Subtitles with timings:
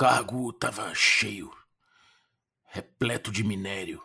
[0.00, 1.52] cargo estava cheio,
[2.64, 4.00] repleto de minério.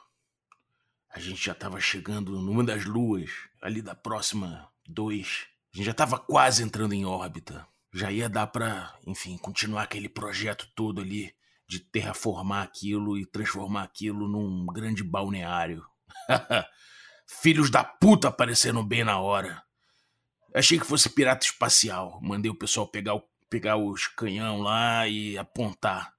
[1.09, 5.47] A gente já estava chegando numa das luas, ali da próxima dois.
[5.73, 7.65] A gente já estava quase entrando em órbita.
[7.93, 11.33] Já ia dar para, enfim, continuar aquele projeto todo ali
[11.65, 15.81] de terraformar aquilo e transformar aquilo num grande balneário.
[17.25, 19.63] Filhos da puta aparecendo bem na hora.
[20.53, 22.19] Achei que fosse pirata espacial.
[22.21, 26.13] Mandei o pessoal pegar, o, pegar os canhão lá e apontar.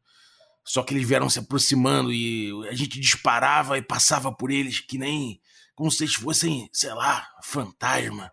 [0.65, 4.99] Só que eles vieram se aproximando e a gente disparava e passava por eles que
[4.99, 5.41] nem
[5.77, 8.31] como se eles fossem, sei lá, fantasma.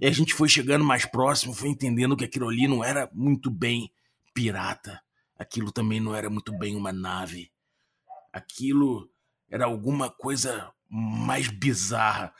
[0.00, 3.50] E a gente foi chegando mais próximo, foi entendendo que aquilo ali não era muito
[3.50, 3.92] bem
[4.34, 5.00] pirata.
[5.38, 7.52] Aquilo também não era muito bem uma nave.
[8.32, 9.10] Aquilo
[9.48, 12.34] era alguma coisa mais bizarra.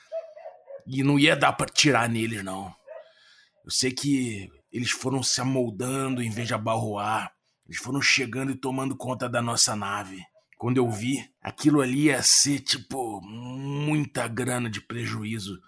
[0.86, 2.74] E não ia dar para tirar neles, não.
[3.64, 7.32] Eu sei que eles foram se amoldando em vez de abarroar.
[7.66, 10.22] Eles foram chegando e tomando conta da nossa nave.
[10.58, 15.58] Quando eu vi, aquilo ali ia ser, tipo, muita grana de prejuízo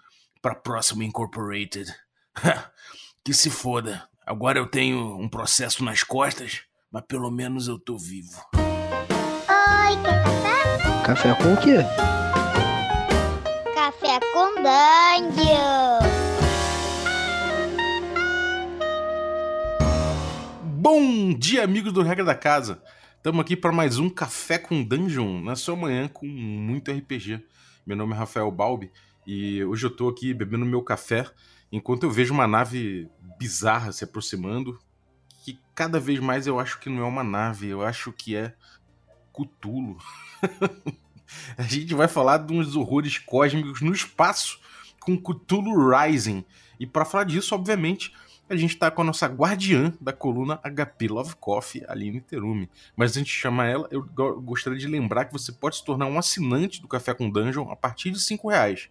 [0.41, 1.91] pra próxima Incorporated.
[3.23, 4.07] que se foda.
[4.25, 8.39] Agora eu tenho um processo nas costas, mas pelo menos eu tô vivo.
[8.55, 11.03] Oi, quer café?
[11.05, 11.77] Café com o quê?
[13.73, 15.82] Café com Dungeon!
[20.85, 22.83] Bom dia, amigos do Regra da Casa.
[23.15, 27.41] Estamos aqui para mais um Café com Dungeon na sua manhã com muito RPG.
[27.85, 28.91] Meu nome é Rafael Balbi
[29.25, 31.25] e hoje eu estou aqui bebendo meu café
[31.71, 34.77] enquanto eu vejo uma nave bizarra se aproximando,
[35.45, 38.53] que cada vez mais eu acho que não é uma nave, eu acho que é
[39.31, 39.97] Cutulo.
[41.57, 44.59] A gente vai falar de uns horrores cósmicos no espaço
[44.99, 46.43] com Cthulhu Rising.
[46.77, 48.13] E para falar disso, obviamente,
[48.53, 52.69] a gente tá com a nossa guardiã da coluna HP Love Coffee, Aline Terumi.
[52.95, 54.03] Mas antes de chamar ela, eu
[54.41, 57.75] gostaria de lembrar que você pode se tornar um assinante do Café com Dungeon a
[57.75, 58.89] partir de 5 reais.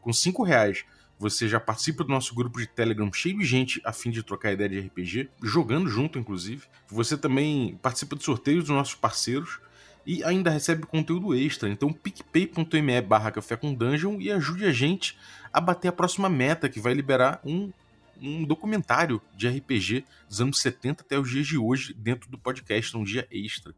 [0.00, 0.84] Com 5 reais,
[1.18, 4.52] você já participa do nosso grupo de Telegram cheio de gente a fim de trocar
[4.52, 6.66] ideia de RPG, jogando junto, inclusive.
[6.88, 9.60] Você também participa de sorteios dos nossos parceiros
[10.06, 11.68] e ainda recebe conteúdo extra.
[11.68, 15.16] Então picpay.me barra café com dungeon e ajude a gente
[15.52, 17.72] a bater a próxima meta que vai liberar um,
[18.20, 22.96] um documentário de RPG dos anos 70 até os dias de hoje dentro do podcast,
[22.96, 23.74] um dia extra.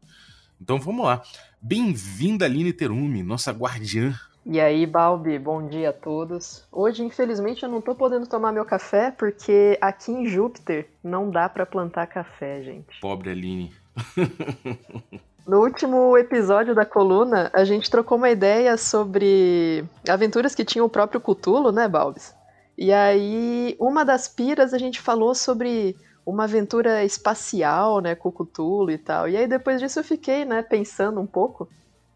[0.61, 1.21] Então vamos lá.
[1.61, 4.13] Bem-vinda Aline Terumi, nossa guardiã.
[4.45, 6.65] E aí, Balbi, bom dia a todos.
[6.71, 11.49] Hoje, infelizmente, eu não tô podendo tomar meu café porque aqui em Júpiter não dá
[11.49, 12.99] para plantar café, gente.
[13.01, 13.73] Pobre Aline.
[15.47, 20.89] No último episódio da coluna, a gente trocou uma ideia sobre aventuras que tinham o
[20.89, 22.35] próprio Cutulo, né, Balbis?
[22.77, 25.95] E aí, uma das piras a gente falou sobre
[26.25, 29.27] uma aventura espacial, né, com Cutulo e tal.
[29.29, 31.69] E aí depois disso eu fiquei, né, pensando um pouco,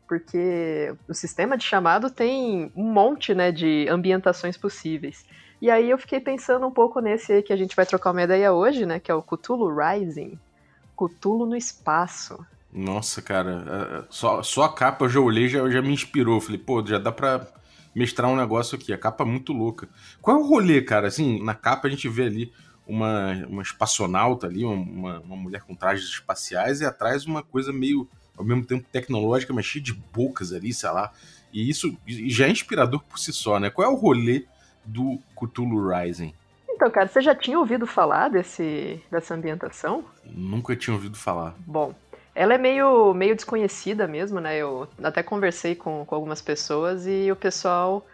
[0.08, 5.26] porque o sistema de chamado tem um monte, né, de ambientações possíveis.
[5.62, 8.22] E aí eu fiquei pensando um pouco nesse aí que a gente vai trocar uma
[8.22, 10.38] ideia hoje, né, que é o Cthulhu Rising.
[10.96, 12.38] Cthulhu no espaço.
[12.72, 16.40] Nossa, cara, só, só a capa eu já olhei já já me inspirou.
[16.40, 17.48] Falei, pô, já dá pra
[17.94, 18.94] mestrar um negócio aqui.
[18.94, 19.88] A capa é muito louca.
[20.22, 21.08] Qual é o rolê, cara?
[21.08, 22.52] Assim, na capa a gente vê ali
[22.88, 28.08] uma, uma espaçonauta ali, uma, uma mulher com trajes espaciais e atrás uma coisa meio,
[28.38, 31.12] ao mesmo tempo, tecnológica, mas cheia de bocas ali, sei lá.
[31.54, 33.70] E isso já é inspirador por si só, né?
[33.70, 34.46] Qual é o rolê
[34.86, 36.34] do Cthulhu Rising?
[36.70, 40.04] Então, cara, você já tinha ouvido falar desse, dessa ambientação?
[40.26, 41.56] Nunca tinha ouvido falar.
[41.60, 41.94] Bom,
[42.34, 44.58] ela é meio, meio desconhecida mesmo, né?
[44.58, 48.06] Eu até conversei com, com algumas pessoas e o pessoal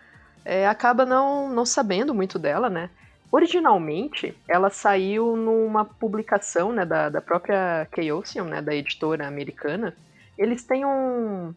[0.43, 2.89] é, acaba não, não sabendo muito dela, né?
[3.31, 9.93] Originalmente, ela saiu numa publicação né, da, da própria Chaosium, né, da editora americana.
[10.37, 11.53] Eles têm um,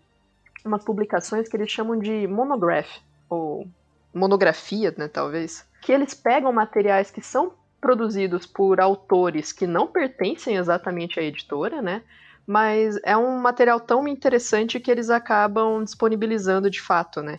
[0.64, 3.68] umas publicações que eles chamam de monograph, ou
[4.12, 10.56] monografia, né, talvez, que eles pegam materiais que são produzidos por autores que não pertencem
[10.56, 12.02] exatamente à editora, né,
[12.50, 17.38] mas é um material tão interessante que eles acabam disponibilizando de fato, né?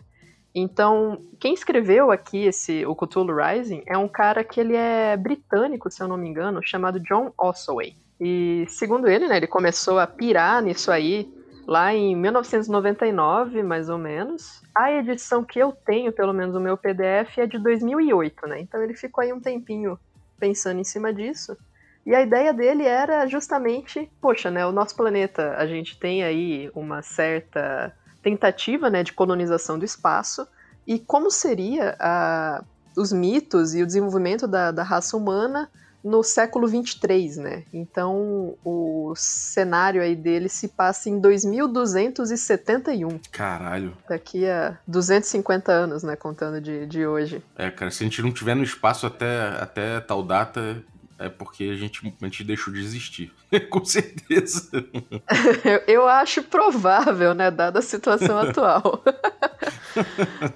[0.54, 5.90] Então, quem escreveu aqui esse o Cthulhu Rising é um cara que ele é britânico,
[5.90, 7.94] se eu não me engano, chamado John Ossoway.
[8.18, 11.30] E segundo ele, né, ele começou a pirar nisso aí
[11.66, 14.62] lá em 1999, mais ou menos.
[14.74, 18.60] A edição que eu tenho, pelo menos o meu PDF, é de 2008, né?
[18.60, 19.98] Então ele ficou aí um tempinho
[20.40, 21.54] pensando em cima disso.
[22.04, 26.70] E a ideia dele era justamente, poxa, né, o nosso planeta, a gente tem aí
[26.74, 30.46] uma certa tentativa, né, de colonização do espaço,
[30.86, 32.64] e como seria a,
[32.96, 35.70] os mitos e o desenvolvimento da, da raça humana
[36.02, 37.62] no século 23, né?
[37.72, 43.20] Então o cenário aí dele se passa em 2271.
[43.30, 43.96] Caralho.
[44.08, 46.16] Daqui a 250 anos, né?
[46.16, 47.40] Contando de, de hoje.
[47.56, 50.82] É, cara, se a gente não tiver no espaço até, até tal data,
[51.22, 53.32] é porque a gente, a gente deixou de existir.
[53.70, 54.70] Com certeza.
[55.86, 57.50] eu acho provável, né?
[57.50, 59.02] Dada a situação atual.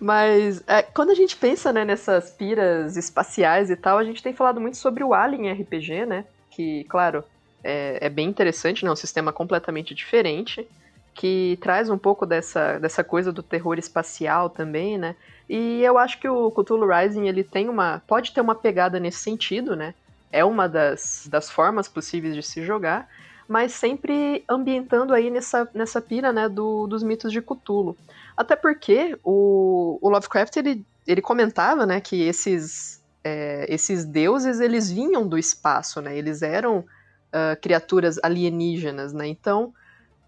[0.00, 4.32] Mas é, quando a gente pensa né, nessas piras espaciais e tal, a gente tem
[4.32, 6.24] falado muito sobre o Alien RPG, né?
[6.50, 7.24] Que, claro,
[7.62, 8.90] é, é bem interessante, né?
[8.90, 10.66] Um sistema completamente diferente,
[11.14, 15.16] que traz um pouco dessa, dessa coisa do terror espacial também, né?
[15.48, 18.02] E eu acho que o Cthulhu Rising, ele tem uma...
[18.06, 19.94] pode ter uma pegada nesse sentido, né?
[20.36, 23.08] É uma das, das formas possíveis de se jogar,
[23.48, 27.96] mas sempre ambientando aí nessa, nessa pira, né, do, dos mitos de Cthulhu.
[28.36, 34.90] Até porque o, o Lovecraft, ele, ele comentava, né, que esses, é, esses deuses, eles
[34.90, 39.72] vinham do espaço, né, eles eram uh, criaturas alienígenas, né, então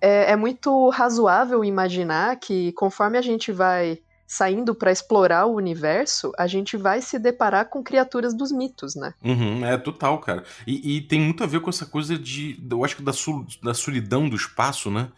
[0.00, 6.30] é, é muito razoável imaginar que conforme a gente vai saindo para explorar o universo,
[6.36, 9.14] a gente vai se deparar com criaturas dos mitos, né?
[9.24, 10.44] Uhum, é total, cara.
[10.66, 13.46] E, e, tem muito a ver com essa coisa de, eu acho que da, sul,
[13.62, 15.08] da solidão do espaço, né?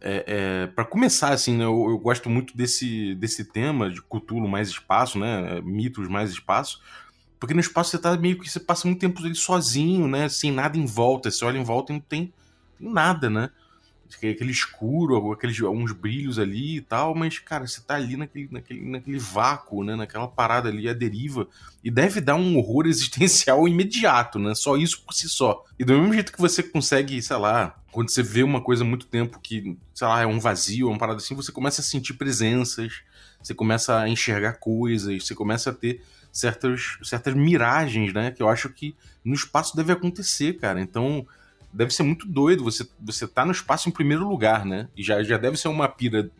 [0.00, 4.48] É, é, para começar, assim, né, eu, eu, gosto muito desse, desse tema de Cthulhu
[4.48, 5.60] mais espaço, né?
[5.60, 6.80] Mitos mais espaço.
[7.38, 10.26] Porque no espaço você tá meio que você passa muito tempo ali sozinho, né?
[10.30, 11.30] Sem nada em volta.
[11.30, 12.32] Você olha em volta e não tem,
[12.78, 13.50] tem nada, né?
[14.16, 18.90] Aquele escuro, aqueles alguns brilhos ali e tal, mas, cara, você tá ali naquele, naquele,
[18.90, 19.94] naquele vácuo, né?
[19.94, 21.46] Naquela parada ali, a deriva.
[21.84, 24.54] E deve dar um horror existencial imediato, né?
[24.54, 25.64] Só isso por si só.
[25.78, 28.86] E do mesmo jeito que você consegue, sei lá, quando você vê uma coisa há
[28.86, 31.84] muito tempo que, sei lá, é um vazio, é uma parada assim, você começa a
[31.84, 33.02] sentir presenças,
[33.42, 36.02] você começa a enxergar coisas, você começa a ter
[36.32, 38.30] certas, certas miragens, né?
[38.30, 38.94] Que eu acho que
[39.24, 40.80] no espaço deve acontecer, cara.
[40.80, 41.26] Então,
[41.72, 44.88] deve ser muito doido você, você tá no espaço em primeiro lugar, né?
[44.96, 46.30] E já, já deve ser uma pira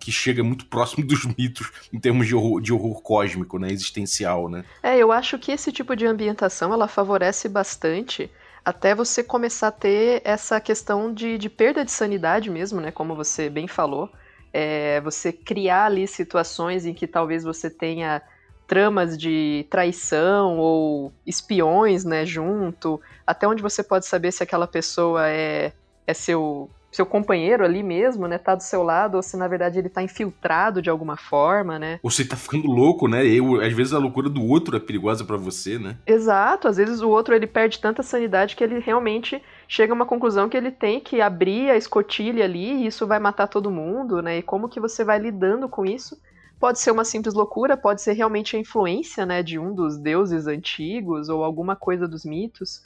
[0.00, 3.70] que chega muito próximo dos mitos em termos de horror, de horror cósmico, né?
[3.70, 4.64] Existencial, né?
[4.82, 8.30] É, eu acho que esse tipo de ambientação, ela favorece bastante
[8.64, 12.90] até você começar a ter essa questão de, de perda de sanidade mesmo, né?
[12.90, 14.10] Como você bem falou.
[14.52, 18.22] É, você criar ali situações em que talvez você tenha
[18.66, 25.28] tramas de traição ou espiões, né, junto, até onde você pode saber se aquela pessoa
[25.28, 25.72] é,
[26.06, 29.78] é seu seu companheiro ali mesmo, né, tá do seu lado, ou se na verdade
[29.78, 32.00] ele tá infiltrado de alguma forma, né?
[32.02, 33.24] Ou você tá ficando louco, né?
[33.26, 35.98] E às vezes a loucura do outro é perigosa para você, né?
[36.06, 40.06] Exato, às vezes o outro ele perde tanta sanidade que ele realmente chega a uma
[40.06, 44.22] conclusão que ele tem que abrir a escotilha ali e isso vai matar todo mundo,
[44.22, 44.38] né?
[44.38, 46.18] E como que você vai lidando com isso?
[46.58, 50.46] Pode ser uma simples loucura, pode ser realmente a influência, né, de um dos deuses
[50.46, 52.82] antigos ou alguma coisa dos mitos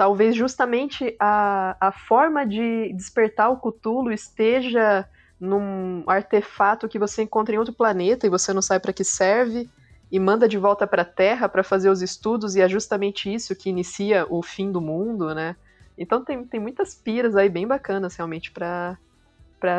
[0.00, 5.06] talvez justamente a, a forma de despertar o Cthulhu esteja
[5.38, 9.68] num artefato que você encontra em outro planeta e você não sabe para que serve
[10.10, 13.54] e manda de volta para a Terra para fazer os estudos e é justamente isso
[13.54, 15.54] que inicia o fim do mundo, né?
[15.98, 18.96] Então tem, tem muitas piras aí bem bacanas realmente para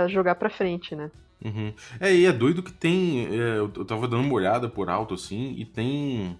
[0.07, 1.09] jogar para frente, né?
[1.43, 1.73] Uhum.
[1.99, 3.25] É, e é doido que tem.
[3.25, 6.37] É, eu tava dando uma olhada por alto assim, e tem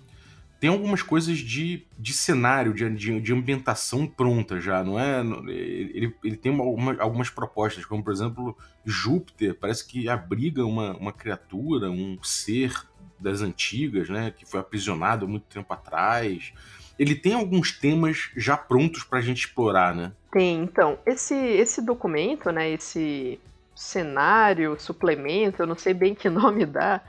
[0.62, 5.19] tem algumas coisas de, de cenário, de, de, de ambientação pronta já, não é?
[5.50, 11.11] Ele, ele tem uma, algumas propostas, como por exemplo, Júpiter, parece que abriga uma, uma
[11.11, 12.80] criatura, um ser
[13.19, 14.30] das antigas, né?
[14.37, 16.54] Que foi aprisionado há muito tempo atrás.
[16.99, 20.11] Ele tem alguns temas já prontos para a gente explorar, né?
[20.31, 20.99] Tem, então.
[21.07, 22.69] Esse, esse documento, né?
[22.69, 23.40] Esse
[23.81, 27.02] cenário, suplemento, eu não sei bem que nome dá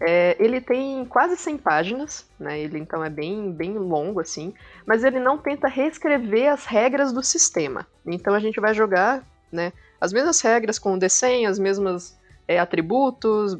[0.00, 2.60] é, ele tem quase 100 páginas, né?
[2.60, 4.52] Ele então é bem, bem longo assim,
[4.86, 7.86] mas ele não tenta reescrever as regras do sistema.
[8.06, 9.72] Então a gente vai jogar, né?
[10.00, 13.56] As mesmas regras com o D100, as mesmas é, atributos,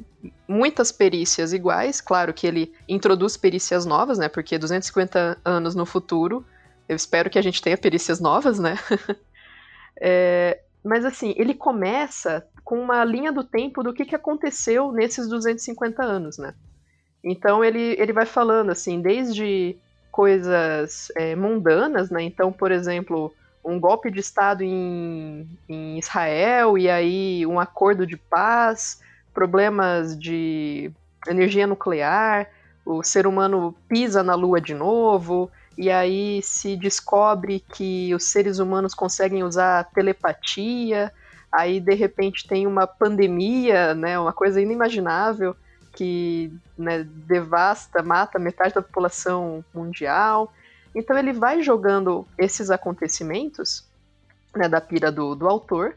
[0.47, 2.01] muitas perícias iguais.
[2.01, 4.29] Claro que ele introduz perícias novas, né?
[4.29, 6.45] Porque 250 anos no futuro,
[6.89, 8.77] eu espero que a gente tenha perícias novas, né?
[9.99, 15.29] é, mas assim, ele começa com uma linha do tempo do que, que aconteceu nesses
[15.29, 16.55] 250 anos, né?
[17.23, 19.77] Então ele, ele vai falando assim, desde
[20.13, 22.23] coisas é, mundanas, né?
[22.23, 23.33] Então, por exemplo,
[23.65, 29.01] um golpe de Estado em, em Israel e aí um acordo de paz,
[29.33, 30.93] problemas de
[31.27, 32.49] energia nuclear,
[32.85, 38.59] o ser humano pisa na Lua de novo, e aí se descobre que os seres
[38.59, 41.13] humanos conseguem usar telepatia,
[41.51, 45.57] aí de repente tem uma pandemia, né, uma coisa inimaginável
[45.93, 50.53] que né, devasta, mata metade da população mundial.
[50.95, 53.85] Então ele vai jogando esses acontecimentos
[54.55, 55.97] né, da pira do, do autor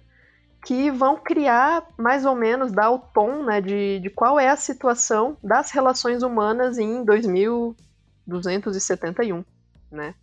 [0.66, 4.56] que vão criar mais ou menos, dar o tom né, de, de qual é a
[4.56, 9.44] situação das relações humanas em 2271,
[9.92, 10.16] né?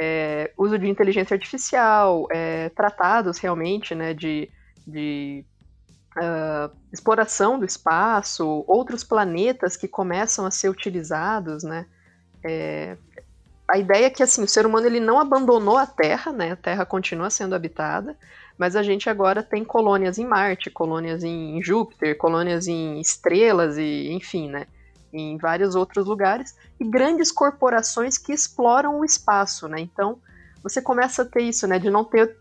[0.00, 4.48] É, uso de inteligência artificial, é, tratados realmente né, de,
[4.86, 5.44] de
[6.16, 11.86] uh, exploração do espaço, outros planetas que começam a ser utilizados, né?
[12.42, 12.96] É,
[13.68, 16.52] a ideia é que assim, o ser humano ele não abandonou a Terra, né?
[16.52, 18.16] A Terra continua sendo habitada,
[18.58, 24.10] mas a gente agora tem colônias em Marte, colônias em Júpiter, colônias em estrelas e,
[24.12, 24.66] enfim, né?
[25.12, 29.80] Em vários outros lugares e grandes corporações que exploram o espaço, né?
[29.80, 30.18] Então
[30.62, 31.78] você começa a ter isso, né?
[31.78, 32.36] De não ter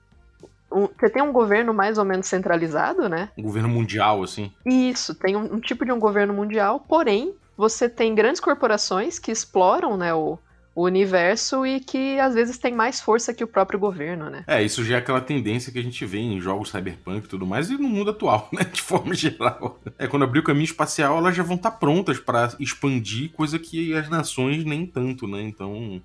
[0.72, 3.30] um, você tem um governo mais ou menos centralizado, né?
[3.38, 4.52] Um governo mundial, assim.
[4.66, 9.32] Isso, tem um, um tipo de um governo mundial, porém você tem grandes corporações que
[9.32, 10.14] exploram, né?
[10.14, 10.38] O,
[10.80, 14.46] o universo e que às vezes tem mais força que o próprio governo, né?
[14.48, 17.46] É, isso já é aquela tendência que a gente vê em jogos cyberpunk e tudo
[17.46, 18.64] mais e no mundo atual, né?
[18.64, 19.78] De forma geral.
[19.98, 23.94] É, quando abrir o caminho espacial, elas já vão estar prontas para expandir, coisa que
[23.94, 25.42] as nações nem tanto, né?
[25.42, 26.02] Então,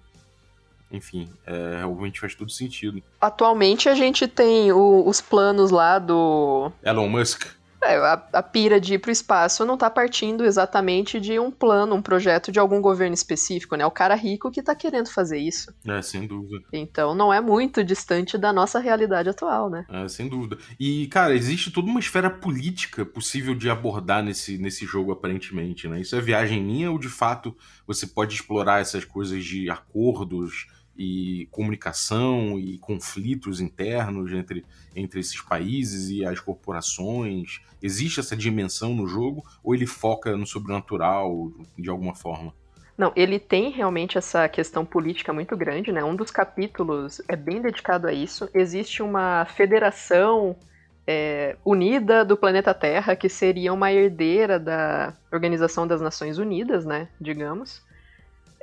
[0.90, 3.00] enfim, é, realmente faz todo sentido.
[3.21, 6.73] Atualmente a gente tem o, os planos lá do.
[6.83, 7.47] Elon Musk.
[7.85, 11.50] É, a, a, pira de ir para o espaço não está partindo exatamente de um
[11.50, 13.85] plano, um projeto de algum governo específico, né?
[13.85, 15.73] O cara rico que está querendo fazer isso.
[15.87, 16.64] É, sem dúvida.
[16.73, 19.85] Então não é muito distante da nossa realidade atual, né?
[19.91, 20.57] É, sem dúvida.
[20.81, 26.00] E, cara, existe toda uma esfera política possível de abordar nesse, nesse jogo, aparentemente, né?
[26.00, 27.55] Isso é viagem minha ou, de fato,
[27.87, 35.41] você pode explorar essas coisas de acordos e comunicação e conflitos internos entre, entre esses
[35.41, 37.61] países e as corporações?
[37.83, 42.53] Existe essa dimensão no jogo ou ele foca no sobrenatural de alguma forma?
[42.97, 46.05] Não, ele tem realmente essa questão política muito grande, né?
[46.05, 48.49] Um dos capítulos é bem dedicado a isso.
[48.55, 50.57] Existe uma federação
[51.05, 57.09] é, unida do planeta Terra, que seria uma herdeira da Organização das Nações Unidas, né?
[57.21, 57.83] Digamos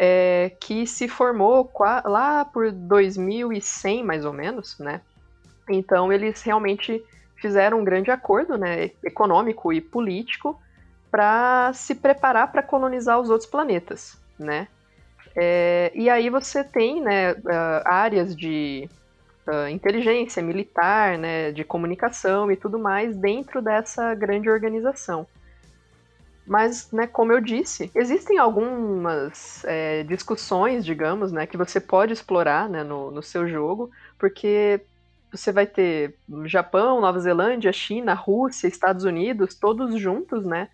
[0.03, 1.72] é, que se formou
[2.05, 5.00] lá por 2100, mais ou menos, né?
[5.70, 7.05] Então eles realmente
[7.36, 10.60] fizeram um grande acordo, né, econômico e político,
[11.12, 14.67] para se preparar para colonizar os outros planetas, né?
[15.36, 17.36] É, e aí você tem, né,
[17.86, 18.89] áreas de
[19.48, 25.27] uh, inteligência militar, né, de comunicação e tudo mais dentro dessa grande organização.
[26.46, 32.68] Mas, né, como eu disse, existem algumas é, discussões, digamos, né, que você pode explorar
[32.68, 34.82] né, no, no seu jogo, porque
[35.32, 40.68] você vai ter Japão, Nova Zelândia, China, Rússia, Estados Unidos, todos juntos, né?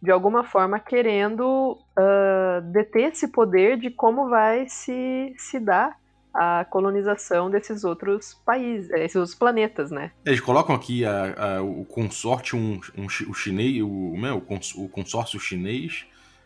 [0.00, 5.96] De alguma forma querendo uh, deter esse poder de como vai se, se dar
[6.34, 10.10] a colonização desses outros países, eh, esses outros planetas, né?
[10.26, 14.74] Eles colocam aqui a, a, o consórcio, um, um, o chinês, o, né, o, cons,
[14.74, 16.04] o consórcio chinês,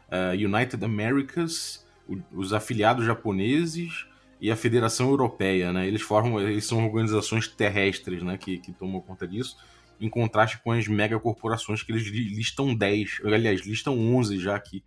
[0.08, 4.06] uh, United Americas, o, os afiliados japoneses
[4.38, 5.88] e a Federação Europeia, né?
[5.88, 9.56] Eles formam, eles são organizações terrestres, né, que, que tomam conta disso,
[9.98, 14.84] em contraste com as megacorporações que eles listam 10, aliás, listam 11 já aqui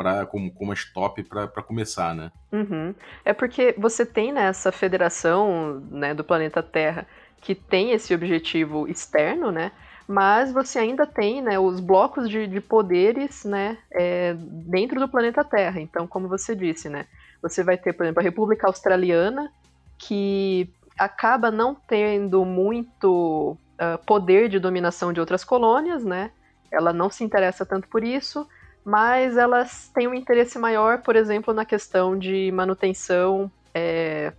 [0.00, 2.32] pra, como, como as top para começar, né?
[2.50, 2.94] Uhum.
[3.22, 7.06] É porque você tem nessa federação né, do planeta Terra
[7.38, 9.72] que tem esse objetivo externo, né?
[10.08, 15.44] Mas você ainda tem né, os blocos de, de poderes né, é, dentro do planeta
[15.44, 15.78] Terra.
[15.78, 17.04] Então, como você disse, né?
[17.42, 19.52] Você vai ter, por exemplo, a República Australiana,
[19.98, 26.30] que acaba não tendo muito uh, poder de dominação de outras colônias, né?
[26.72, 28.48] Ela não se interessa tanto por isso
[28.84, 34.32] mas elas têm um interesse maior, por exemplo, na questão de manutenção é,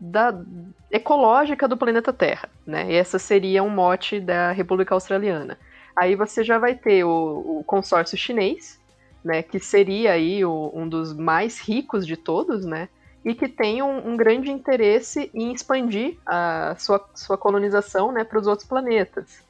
[0.00, 0.34] da,
[0.90, 2.90] ecológica do planeta Terra, né?
[2.90, 5.58] E essa seria um mote da República Australiana.
[5.94, 8.80] Aí você já vai ter o, o consórcio chinês,
[9.24, 9.42] né?
[9.42, 12.88] Que seria aí o, um dos mais ricos de todos, né?
[13.24, 18.24] E que tem um, um grande interesse em expandir a sua, sua colonização, né?
[18.24, 19.42] Para os outros planetas,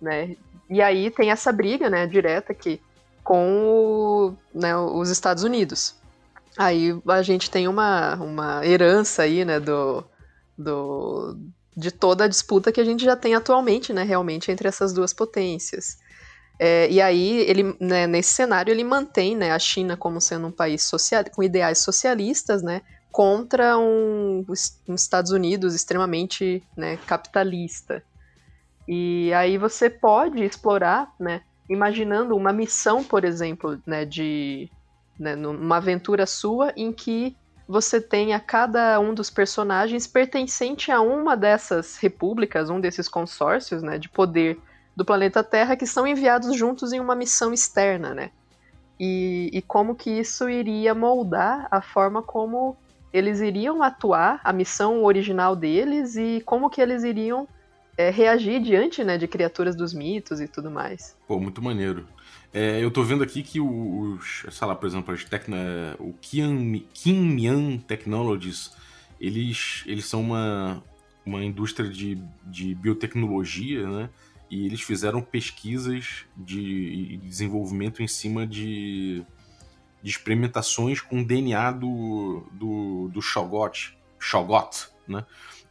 [0.00, 0.36] né?
[0.70, 2.06] E aí tem essa briga, né?
[2.06, 2.80] Direta que
[3.28, 5.94] com o, né, os Estados Unidos.
[6.56, 10.02] Aí a gente tem uma, uma herança aí, né, do,
[10.56, 11.36] do,
[11.76, 15.12] de toda a disputa que a gente já tem atualmente, né, realmente, entre essas duas
[15.12, 15.98] potências.
[16.58, 20.50] É, e aí, ele, né, nesse cenário, ele mantém né, a China como sendo um
[20.50, 22.80] país social, com ideais socialistas, né,
[23.12, 24.42] contra um,
[24.88, 28.02] um Estados Unidos extremamente né, capitalista.
[28.88, 34.70] E aí você pode explorar né, imaginando uma missão, por exemplo, né, de
[35.18, 37.36] né, uma aventura sua em que
[37.68, 43.98] você tenha cada um dos personagens pertencente a uma dessas repúblicas, um desses consórcios, né,
[43.98, 44.58] de poder
[44.96, 48.30] do planeta Terra que são enviados juntos em uma missão externa, né?
[48.98, 52.76] E, e como que isso iria moldar a forma como
[53.12, 57.46] eles iriam atuar, a missão original deles e como que eles iriam
[57.98, 61.16] é, reagir diante, né, de criaturas dos mitos e tudo mais.
[61.26, 62.06] Pô, muito maneiro.
[62.54, 65.56] É, eu tô vendo aqui que os, sei lá, por exemplo, as tecno,
[65.98, 68.72] o Kinmian Technologies,
[69.20, 70.82] eles, eles são uma,
[71.26, 74.08] uma indústria de, de biotecnologia, né?
[74.48, 79.22] E eles fizeram pesquisas de, de desenvolvimento em cima de,
[80.02, 85.26] de experimentações com DNA do, do, do Shogot, Shogot, né?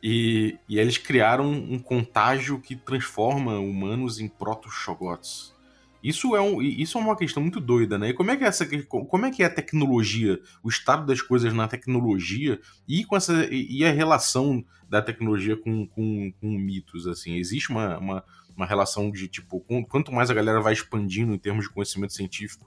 [0.09, 5.53] E, e eles criaram um contágio que transforma humanos em proto-Shogots.
[6.01, 8.11] Isso é, um, isso é uma questão muito doida, né?
[8.11, 11.21] E como é que é essa, como é que é a tecnologia, o estado das
[11.21, 17.05] coisas na tecnologia e com essa e a relação da tecnologia com, com, com mitos,
[17.05, 17.35] assim?
[17.35, 18.23] Existe uma, uma,
[18.55, 19.59] uma relação de tipo,
[19.89, 22.65] quanto mais a galera vai expandindo em termos de conhecimento científico,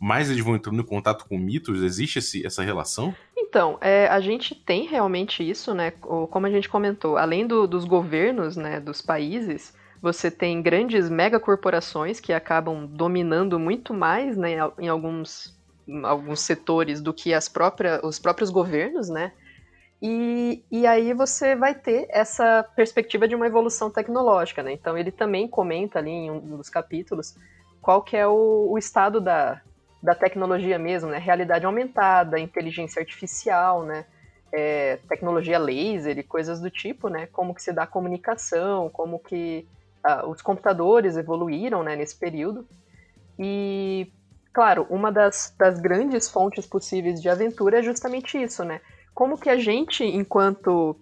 [0.00, 1.82] mais eles vão entrando em contato com mitos?
[1.82, 3.14] Existe esse, essa relação?
[3.36, 5.90] Então, é, a gente tem realmente isso, né?
[5.90, 12.20] Como a gente comentou, além do, dos governos, né, dos países, você tem grandes megacorporações
[12.20, 15.58] que acabam dominando muito mais né, em alguns,
[16.04, 19.32] alguns setores do que as próprias, os próprios governos, né?
[20.00, 24.72] E, e aí você vai ter essa perspectiva de uma evolução tecnológica, né?
[24.72, 27.34] Então ele também comenta ali em um dos capítulos
[27.80, 29.60] qual que é o, o estado da,
[30.02, 31.18] da tecnologia mesmo, né?
[31.18, 34.04] Realidade aumentada, inteligência artificial, né?
[34.50, 37.26] É, tecnologia laser e coisas do tipo, né?
[37.32, 39.66] Como que se dá comunicação, como que
[40.04, 42.66] uh, os computadores evoluíram né, nesse período.
[43.38, 44.10] E,
[44.52, 48.80] claro, uma das, das grandes fontes possíveis de aventura é justamente isso, né?
[49.14, 50.96] Como que a gente, enquanto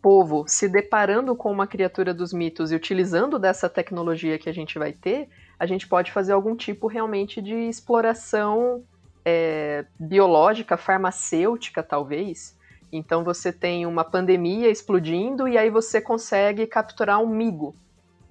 [0.00, 4.78] povo, se deparando com uma criatura dos mitos e utilizando dessa tecnologia que a gente
[4.78, 5.28] vai ter,
[5.62, 8.82] a gente pode fazer algum tipo realmente de exploração
[9.24, 12.58] é, biológica, farmacêutica, talvez.
[12.90, 17.76] Então você tem uma pandemia explodindo e aí você consegue capturar um migo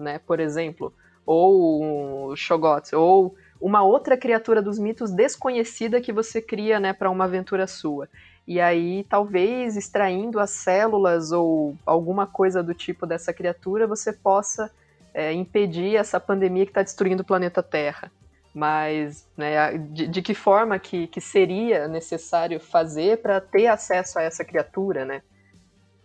[0.02, 0.94] né, por exemplo,
[1.26, 7.10] ou um Shogot, ou uma outra criatura dos mitos desconhecida que você cria, né, para
[7.10, 8.10] uma aventura sua.
[8.48, 14.72] E aí, talvez extraindo as células ou alguma coisa do tipo dessa criatura, você possa
[15.14, 18.12] é, impedir essa pandemia que está destruindo o planeta Terra.
[18.54, 24.24] Mas, né, de, de que forma que, que seria necessário fazer para ter acesso a
[24.24, 25.22] essa criatura, né?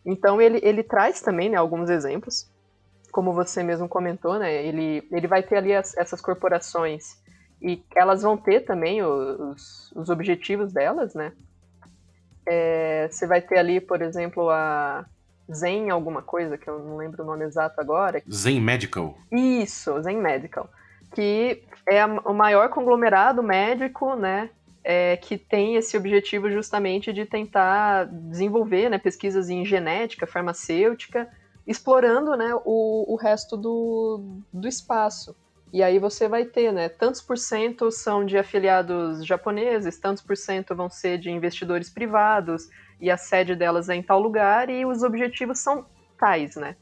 [0.05, 2.49] Então ele, ele traz também né, alguns exemplos
[3.17, 4.55] como você mesmo comentou, né?
[4.63, 7.17] Ele, ele vai ter ali as, essas corporações
[7.63, 11.33] e elas vão ter também os, os objetivos delas, né?
[12.47, 15.07] É, você vai ter ali, por exemplo, a
[15.53, 18.23] Zen alguma coisa, que eu não lembro o nome exato agora.
[18.31, 19.17] Zen Medical.
[19.31, 20.69] Isso, Zen Medical.
[21.15, 24.51] Que é a, o maior conglomerado médico, né?
[24.83, 31.29] É, que tem esse objetivo justamente de tentar desenvolver né, pesquisas em genética, farmacêutica,
[31.67, 35.35] explorando né, o, o resto do, do espaço.
[35.77, 36.89] E aí você vai ter, né?
[36.89, 42.71] Tantos por cento são de afiliados japoneses, tantos por cento vão ser de investidores privados,
[42.99, 45.85] e a sede delas é em tal lugar, e os objetivos são
[46.19, 46.77] tais, né?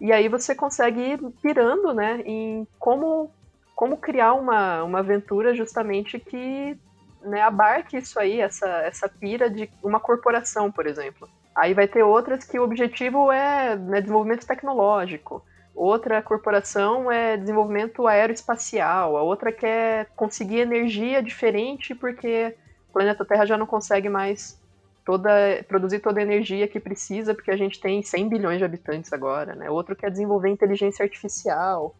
[0.00, 3.30] E aí você consegue ir pirando, né, em como,
[3.76, 6.78] como criar uma, uma aventura justamente que
[7.20, 11.28] né, abarque isso aí, essa, essa pira de uma corporação, por exemplo.
[11.54, 15.44] Aí vai ter outras que o objetivo é né, desenvolvimento tecnológico.
[15.80, 19.16] Outra corporação é desenvolvimento aeroespacial.
[19.16, 22.54] A outra quer conseguir energia diferente porque
[22.90, 24.60] o planeta Terra já não consegue mais
[25.06, 25.30] toda,
[25.66, 29.54] produzir toda a energia que precisa porque a gente tem 100 bilhões de habitantes agora.
[29.54, 29.70] Né?
[29.70, 31.94] Outro quer desenvolver inteligência artificial.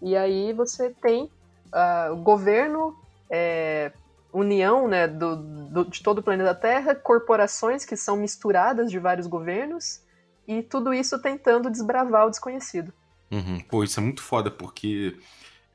[0.00, 2.96] E aí você tem uh, governo
[3.28, 3.90] é,
[4.32, 9.26] união né, do, do, de todo o planeta Terra, corporações que são misturadas de vários
[9.26, 10.00] governos,
[10.46, 12.92] e tudo isso tentando desbravar o desconhecido.
[13.30, 13.60] Uhum.
[13.60, 15.16] Pô, isso é muito foda, porque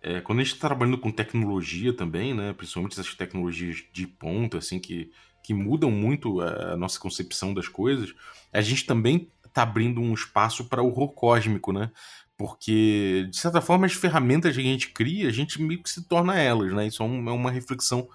[0.02, 4.58] é, quando a gente está trabalhando com tecnologia também, né, principalmente essas tecnologias de ponta,
[4.58, 5.12] assim, que,
[5.44, 8.14] que mudam muito a nossa concepção das coisas,
[8.52, 11.92] a gente também está abrindo um espaço para o horror cósmico, né?
[12.38, 16.08] Porque, de certa forma, as ferramentas que a gente cria, a gente meio que se
[16.08, 16.88] torna elas, né?
[16.88, 18.08] Isso é, um, é uma reflexão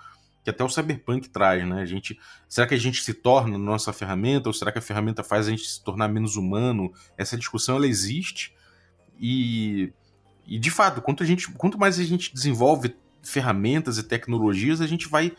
[0.42, 1.82] que até o Cyberpunk traz, né?
[1.82, 2.18] A gente,
[2.48, 5.50] será que a gente se torna nossa ferramenta ou será que a ferramenta faz a
[5.50, 6.92] gente se tornar menos humano?
[7.18, 8.53] Essa discussão ela existe
[9.18, 9.92] e,
[10.46, 15.09] e de fato, quanto, gente, quanto mais a gente desenvolve ferramentas e tecnologias, a gente
[15.09, 15.33] vai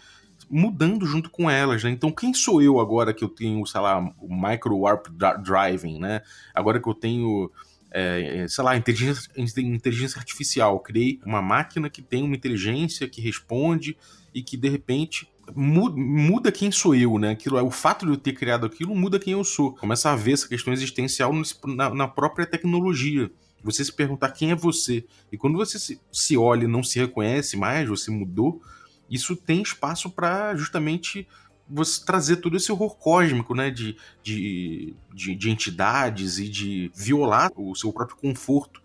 [0.49, 1.89] mudando junto com elas, né?
[1.89, 5.07] Então, quem sou eu agora que eu tenho, sei lá, o micro warp
[5.41, 6.21] driving, né?
[6.53, 7.51] Agora que eu tenho
[7.91, 10.79] é, é sei lá, inteligência, inteligência artificial.
[10.81, 13.97] criei uma máquina que tem uma inteligência que responde
[14.33, 17.31] e que de repente muda quem sou eu, né?
[17.31, 19.73] Aquilo, o fato de eu ter criado aquilo muda quem eu sou.
[19.75, 21.31] Começa a ver essa questão existencial
[21.65, 23.31] na, na própria tecnologia.
[23.65, 25.03] Você se perguntar quem é você.
[25.31, 28.61] E quando você se, se olha e não se reconhece mais, você mudou,
[29.09, 31.27] isso tem espaço para justamente
[31.67, 33.71] você trazer todo esse horror cósmico, né?
[33.71, 38.83] De, de, de, de, entidades e de violar o seu próprio conforto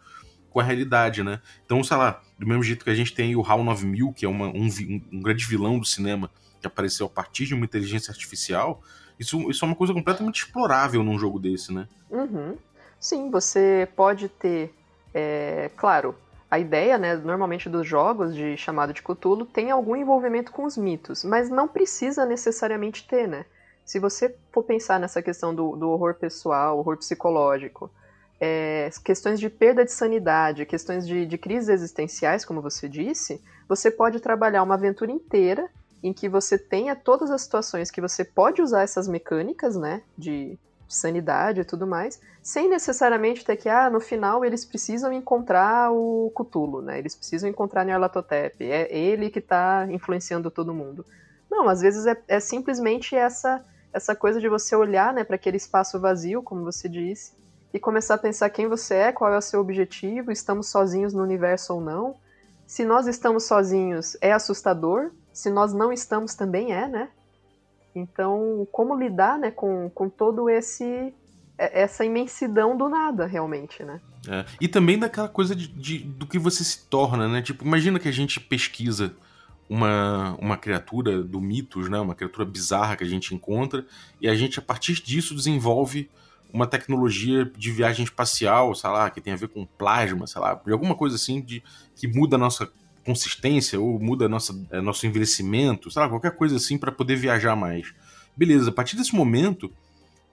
[0.49, 1.43] com a realidade, né?
[1.67, 4.29] Então, sei lá, do mesmo jeito que a gente tem o HAL 9000, que é
[4.29, 4.67] uma, um,
[5.13, 8.83] um grande vilão do cinema, que apareceu a partir de uma inteligência artificial,
[9.19, 11.87] isso, isso é uma coisa completamente explorável num jogo desse, né?
[12.11, 12.57] Uhum.
[13.01, 14.75] Sim, você pode ter,
[15.15, 16.15] é, claro,
[16.51, 20.77] a ideia, né, normalmente dos jogos de chamado de Cthulhu tem algum envolvimento com os
[20.77, 23.47] mitos, mas não precisa necessariamente ter, né?
[23.87, 27.91] Se você for pensar nessa questão do, do horror pessoal, horror psicológico,
[28.39, 33.91] é, questões de perda de sanidade, questões de, de crises existenciais, como você disse, você
[33.91, 35.69] pode trabalhar uma aventura inteira
[36.03, 40.59] em que você tenha todas as situações que você pode usar essas mecânicas, né, de
[40.95, 46.33] sanidade e tudo mais, sem necessariamente ter que, ah, no final eles precisam encontrar o
[46.35, 51.05] Cthulhu, né, eles precisam encontrar Nyarlathotep, é ele que está influenciando todo mundo.
[51.51, 55.57] Não, às vezes é, é simplesmente essa essa coisa de você olhar, né, para aquele
[55.57, 57.33] espaço vazio, como você disse,
[57.73, 61.23] e começar a pensar quem você é, qual é o seu objetivo, estamos sozinhos no
[61.23, 62.17] universo ou não.
[62.67, 67.09] Se nós estamos sozinhos, é assustador, se nós não estamos também é, né?
[67.95, 71.13] Então, como lidar, né, com, com todo esse
[71.61, 74.01] é, essa imensidão do nada, realmente, né?
[74.27, 74.45] É.
[74.59, 77.43] E também daquela coisa de, de, do que você se torna, né?
[77.43, 79.15] Tipo, imagina que a gente pesquisa
[79.69, 82.01] uma, uma criatura do mitos, né?
[82.01, 83.85] Uma criatura bizarra que a gente encontra
[84.21, 86.11] e a gente, a partir disso, desenvolve
[86.53, 90.61] uma tecnologia de viagem espacial, sei lá, que tem a ver com plasma, sei lá,
[90.71, 91.63] alguma coisa assim de,
[91.95, 92.73] que muda a nossa
[93.05, 97.57] consistência ou muda nossa, é, nosso envelhecimento, sei lá, qualquer coisa assim para poder viajar
[97.57, 97.93] mais.
[98.37, 99.73] Beleza, a partir desse momento,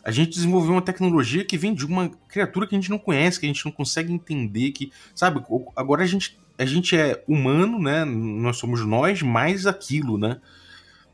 [0.03, 3.39] a gente desenvolveu uma tecnologia que vem de uma criatura que a gente não conhece,
[3.39, 5.43] que a gente não consegue entender, que, sabe,
[5.75, 8.05] agora a gente, a gente é humano, né?
[8.05, 10.39] Nós somos nós mais aquilo, né?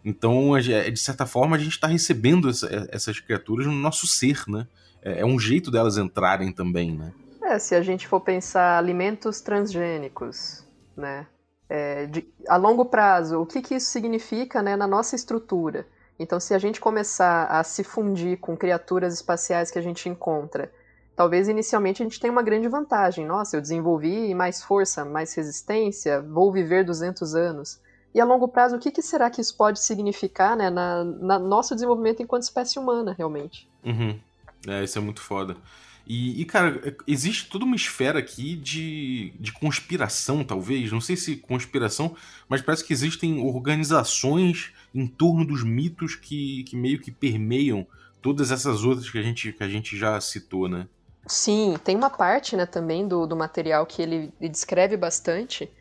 [0.05, 4.67] Então, de certa forma, a gente está recebendo essa, essas criaturas no nosso ser, né?
[5.01, 7.13] É, é um jeito delas entrarem também, né?
[7.41, 11.25] É, se a gente for pensar alimentos transgênicos, né?
[11.73, 15.87] É, de, a longo prazo, o que, que isso significa né, na nossa estrutura.
[16.19, 20.71] Então, se a gente começar a se fundir com criaturas espaciais que a gente encontra,
[21.15, 23.25] talvez inicialmente a gente tenha uma grande vantagem.
[23.25, 27.81] Nossa, eu desenvolvi mais força, mais resistência, vou viver 200 anos.
[28.13, 31.39] E a longo prazo, o que, que será que isso pode significar né, na, na
[31.39, 33.67] nosso desenvolvimento enquanto espécie humana, realmente?
[33.83, 34.19] Uhum.
[34.67, 35.57] É, isso é muito foda.
[36.05, 40.91] E, e, cara, existe toda uma esfera aqui de, de conspiração, talvez.
[40.91, 42.15] Não sei se conspiração,
[42.49, 47.87] mas parece que existem organizações em torno dos mitos que, que meio que permeiam
[48.21, 50.87] todas essas outras que a gente, que a gente já citou, né?
[51.25, 55.71] Sim, tem uma parte né, também do, do material que ele, ele descreve bastante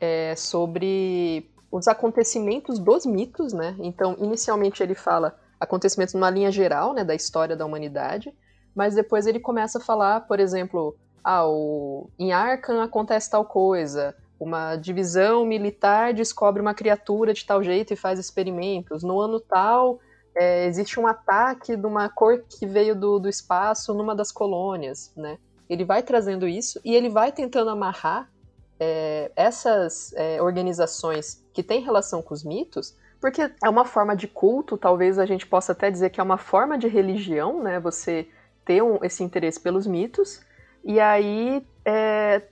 [0.00, 3.76] é, sobre os acontecimentos dos mitos, né?
[3.78, 8.32] Então, inicialmente ele fala acontecimentos numa linha geral, né, da história da humanidade,
[8.78, 12.08] mas depois ele começa a falar, por exemplo, ah, o...
[12.16, 17.96] em Arkham acontece tal coisa, uma divisão militar descobre uma criatura de tal jeito e
[17.96, 19.98] faz experimentos, no ano tal
[20.32, 25.12] é, existe um ataque de uma cor que veio do, do espaço numa das colônias,
[25.16, 25.38] né?
[25.68, 28.30] Ele vai trazendo isso e ele vai tentando amarrar
[28.78, 34.28] é, essas é, organizações que têm relação com os mitos, porque é uma forma de
[34.28, 37.80] culto, talvez a gente possa até dizer que é uma forma de religião, né?
[37.80, 38.28] Você
[38.68, 40.42] ter um, esse interesse pelos mitos,
[40.84, 42.42] e aí é,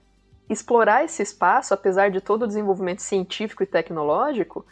[0.49, 4.65] explorar esse espaço, apesar de todo o desenvolvimento científico e tecnológico,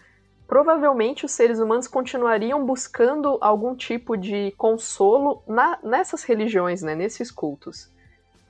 [0.48, 7.30] provavelmente os seres humanos continuariam buscando algum tipo de consolo na, nessas religiões, né, nesses
[7.30, 7.92] cultos.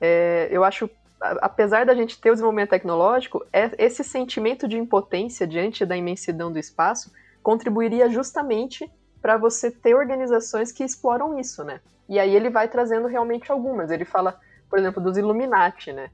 [0.00, 0.88] É, eu acho,
[1.20, 6.50] apesar da gente ter o desenvolvimento tecnológico, é, esse sentimento de impotência diante da imensidão
[6.50, 11.80] do espaço contribuiria justamente para você ter organizações que exploram isso, né?
[12.08, 13.90] E aí ele vai trazendo realmente algumas.
[13.90, 14.38] Ele fala,
[14.68, 16.10] por exemplo, dos Illuminati, né?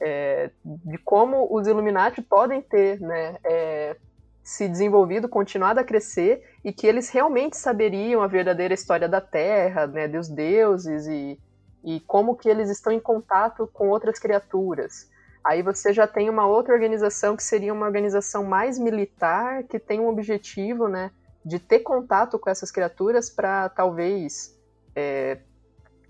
[0.00, 3.96] É, de como os Illuminati podem ter né, é,
[4.48, 9.86] se desenvolvido, continuado a crescer e que eles realmente saberiam a verdadeira história da Terra,
[9.86, 11.38] né, dos deuses e,
[11.84, 15.10] e como que eles estão em contato com outras criaturas.
[15.44, 20.00] Aí você já tem uma outra organização que seria uma organização mais militar, que tem
[20.00, 21.10] um objetivo, né,
[21.44, 24.57] de ter contato com essas criaturas para talvez
[24.98, 25.38] é,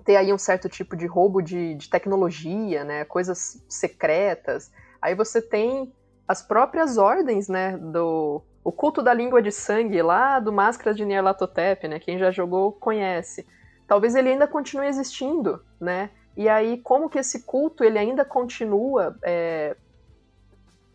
[0.03, 4.73] ter aí um certo tipo de roubo de, de tecnologia, né, coisas secretas.
[5.03, 5.93] Aí você tem
[6.27, 11.05] as próprias ordens, né, do o culto da língua de sangue lá do Máscaras de
[11.05, 13.47] Nyarlathotep, né, quem já jogou conhece.
[13.87, 19.19] Talvez ele ainda continue existindo, né, e aí como que esse culto ele ainda continua
[19.23, 19.77] é,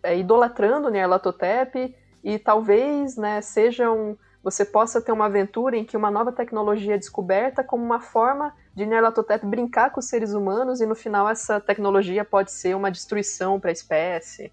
[0.01, 5.95] é, idolatrando Nyarlathotep e talvez, né, seja um, você possa ter uma aventura em que
[5.95, 10.81] uma nova tecnologia é descoberta como uma forma de Nyarlathotep brincar com os seres humanos
[10.81, 14.51] e no final essa tecnologia pode ser uma destruição para a espécie.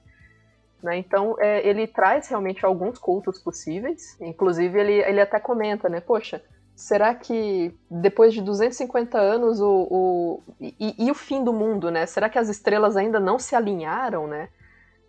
[0.82, 0.96] Né?
[0.96, 4.16] Então, é, ele traz realmente alguns cultos possíveis.
[4.20, 6.00] Inclusive, ele, ele até comenta, né?
[6.00, 6.42] Poxa,
[6.74, 12.06] será que depois de 250 anos o, o e, e, o fim do mundo, né?
[12.06, 14.48] Será que as estrelas ainda não se alinharam, né?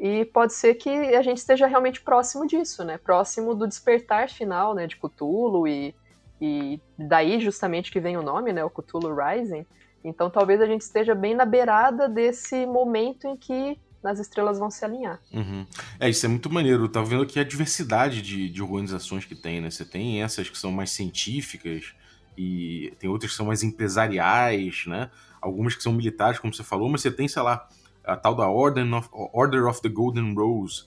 [0.02, 2.98] E pode ser que a gente esteja realmente próximo disso, né?
[2.98, 4.88] Próximo do despertar final, né?
[4.88, 5.94] De Cthulhu e,
[6.42, 8.66] e daí justamente que vem o nome, né?
[8.66, 9.64] O Cthulhu Rising.
[10.04, 14.72] Então talvez a gente esteja bem na beirada desse momento em que as estrelas vão
[14.72, 15.20] se alinhar.
[15.32, 15.68] Uhum.
[16.00, 16.90] É, isso é muito maneiro.
[16.90, 19.70] Tá vendo aqui a diversidade de, de organizações que tem, né?
[19.70, 21.94] Você tem essas que são mais científicas
[22.36, 25.12] e tem outras que são mais empresariais, né?
[25.40, 27.70] Algumas que são militares, como você falou, mas você tem, sei lá,
[28.04, 30.86] a tal da Order of, Order of the Golden Rose,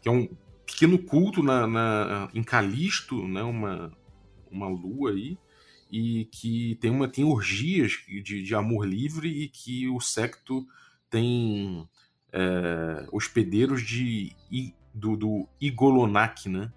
[0.00, 0.28] que é um
[0.66, 3.42] pequeno culto na, na, em Calisto, né?
[3.42, 3.92] Uma,
[4.50, 5.38] uma lua aí,
[5.90, 10.66] e que tem, uma, tem orgias de, de amor livre e que o secto
[11.08, 11.88] tem
[12.32, 14.34] é, hospedeiros de,
[14.92, 16.70] do, do Igolonak, né?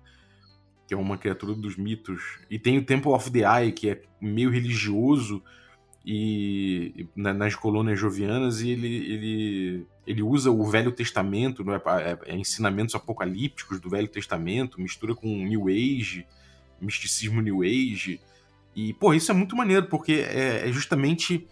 [0.88, 2.40] Que é uma criatura dos mitos.
[2.50, 5.44] E tem o Temple of the Eye, que é meio religioso
[6.06, 12.36] e nas colônias jovianas e ele, ele, ele usa o Velho Testamento, é, é, é,
[12.36, 16.26] ensinamentos apocalípticos do Velho Testamento, mistura com New Age,
[16.80, 18.20] misticismo New Age.
[18.76, 21.48] E, pô, isso é muito maneiro, porque é, é justamente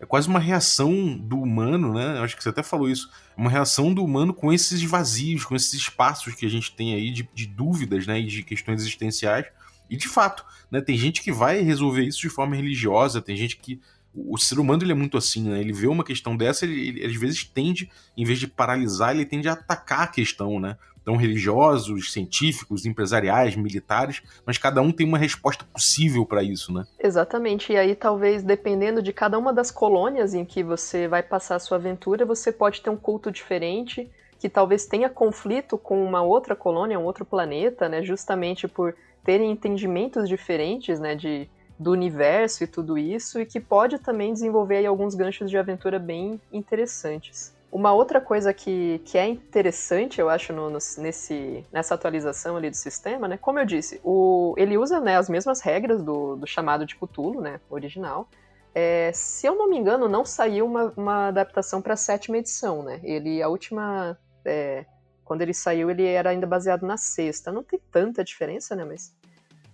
[0.00, 2.18] é quase uma reação do humano, né?
[2.18, 3.08] Eu acho que você até falou isso.
[3.36, 7.10] Uma reação do humano com esses vazios, com esses espaços que a gente tem aí
[7.10, 8.18] de, de dúvidas, né?
[8.18, 9.46] E de questões existenciais.
[9.88, 10.80] E de fato, né?
[10.80, 13.80] Tem gente que vai resolver isso de forma religiosa, tem gente que.
[14.16, 15.58] O ser humano ele é muito assim, né?
[15.58, 19.26] Ele vê uma questão dessa, ele, ele às vezes tende, em vez de paralisar, ele
[19.26, 20.76] tende a atacar a questão, né?
[21.04, 26.86] Então, religiosos, científicos, empresariais, militares, mas cada um tem uma resposta possível para isso, né?
[26.98, 27.72] Exatamente.
[27.72, 31.58] E aí, talvez, dependendo de cada uma das colônias em que você vai passar a
[31.58, 36.56] sua aventura, você pode ter um culto diferente, que talvez tenha conflito com uma outra
[36.56, 38.02] colônia, um outro planeta, né?
[38.02, 41.14] Justamente por terem entendimentos diferentes, né?
[41.14, 45.58] De, do universo e tudo isso, e que pode também desenvolver aí alguns ganchos de
[45.58, 47.52] aventura bem interessantes.
[47.70, 52.70] Uma outra coisa que, que é interessante, eu acho, no, no, nesse, nessa atualização ali
[52.70, 53.36] do sistema, né?
[53.36, 57.40] Como eu disse, o, ele usa né, as mesmas regras do, do chamado de Cthulhu,
[57.40, 57.60] né?
[57.68, 58.28] Original.
[58.72, 62.82] É, se eu não me engano, não saiu uma, uma adaptação para a sétima edição,
[62.82, 63.00] né?
[63.02, 64.16] Ele, a última.
[64.44, 64.84] É,
[65.24, 67.50] quando ele saiu, ele era ainda baseado na sexta.
[67.50, 68.84] Não tem tanta diferença, né?
[68.84, 69.14] Mas,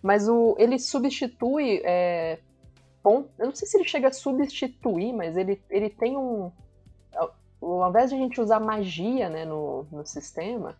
[0.02, 1.80] mas o, ele substitui.
[1.84, 2.38] É,
[3.02, 6.52] bom, eu não sei se ele chega a substituir, mas ele, ele tem um
[7.62, 10.76] ao invés de a gente usar magia né, no, no sistema,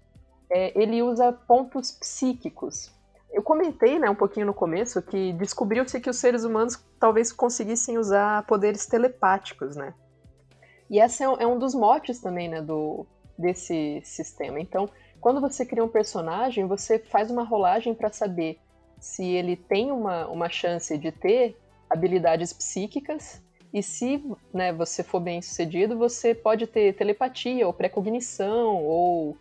[0.51, 2.91] é, ele usa pontos psíquicos.
[3.31, 7.99] Eu comentei né, um pouquinho no começo que descobriu-se que os seres humanos talvez conseguissem
[7.99, 9.95] usar poderes telepáticos, né?
[10.89, 13.07] E esse é, é um dos motes também né, do,
[13.41, 14.61] desse sistema.
[14.61, 14.89] Então,
[15.21, 18.59] quando você cria um personagem, você faz uma rolagem para saber
[18.99, 21.57] se ele tem uma, uma chance de ter
[21.89, 24.23] habilidades psíquicas e se
[24.53, 29.37] né, você for bem sucedido, você pode ter telepatia, ou precognição, ou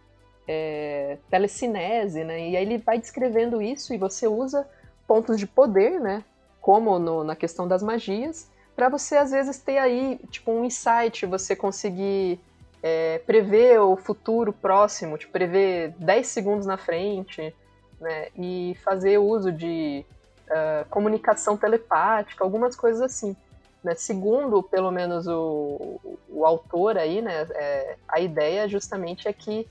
[0.48, 2.50] é, telecinese, né?
[2.50, 4.68] E aí ele vai descrevendo isso e você usa
[5.08, 6.24] pontos de poder, né?
[6.62, 11.26] Como no, na questão das magias, para você às vezes ter aí tipo um insight,
[11.26, 12.40] você conseguir
[12.82, 17.54] é, prever o futuro próximo, tipo, prever 10 segundos na frente,
[18.00, 18.30] né?
[18.36, 20.06] E fazer uso de
[20.50, 23.36] uh, comunicação telepática, algumas coisas assim.
[23.84, 23.96] Né?
[23.96, 29.68] Segundo, pelo menos, o, o autor aí, né, é, a ideia justamente é que,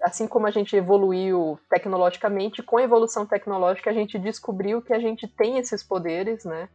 [0.00, 4.98] assim como a gente evoluiu tecnologicamente, com a evolução tecnológica a gente descobriu que a
[4.98, 6.68] gente tem esses poderes, né?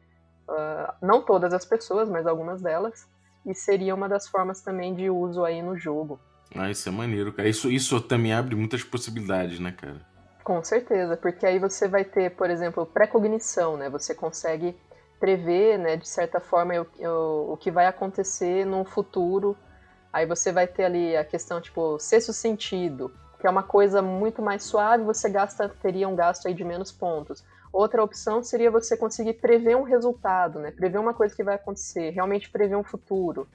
[0.48, 3.06] Uh, não todas as pessoas, mas algumas delas,
[3.48, 6.20] e seria uma das formas também de uso aí no jogo.
[6.54, 7.48] Ah, isso é maneiro, cara.
[7.48, 10.06] Isso, isso também abre muitas possibilidades, né, cara?
[10.44, 13.90] Com certeza, porque aí você vai ter, por exemplo, precognição, né?
[13.90, 14.76] Você consegue
[15.20, 19.58] prever, né, de certa forma, o, o, o que vai acontecer no futuro.
[20.12, 24.42] Aí você vai ter ali a questão, tipo, sexto sentido, que é uma coisa muito
[24.42, 27.44] mais suave, você gasta, teria um gasto aí de menos pontos.
[27.78, 30.72] Outra opção seria você conseguir prever um resultado, né?
[30.72, 33.48] Prever uma coisa que vai acontecer, realmente prever um futuro.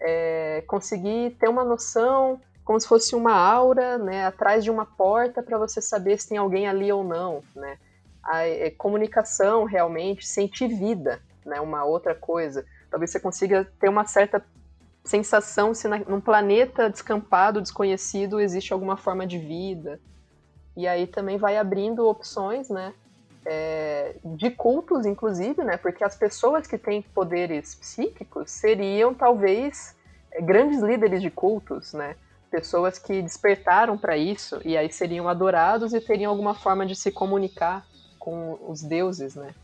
[0.00, 5.42] É, conseguir ter uma noção, como se fosse uma aura, né, atrás de uma porta
[5.42, 7.76] para você saber se tem alguém ali ou não, né?
[8.22, 11.60] A, é, comunicação realmente, sentir vida, né?
[11.60, 12.64] Uma outra coisa.
[12.90, 14.42] Talvez você consiga ter uma certa
[15.04, 20.00] sensação se na, num planeta descampado, desconhecido, existe alguma forma de vida.
[20.74, 22.94] E aí também vai abrindo opções, né?
[23.46, 25.76] É, de cultos, inclusive, né?
[25.76, 29.96] Porque as pessoas que têm poderes psíquicos seriam talvez
[30.42, 32.16] grandes líderes de cultos, né?
[32.50, 37.10] Pessoas que despertaram para isso e aí seriam adorados e teriam alguma forma de se
[37.10, 37.86] comunicar
[38.18, 39.54] com os deuses, né?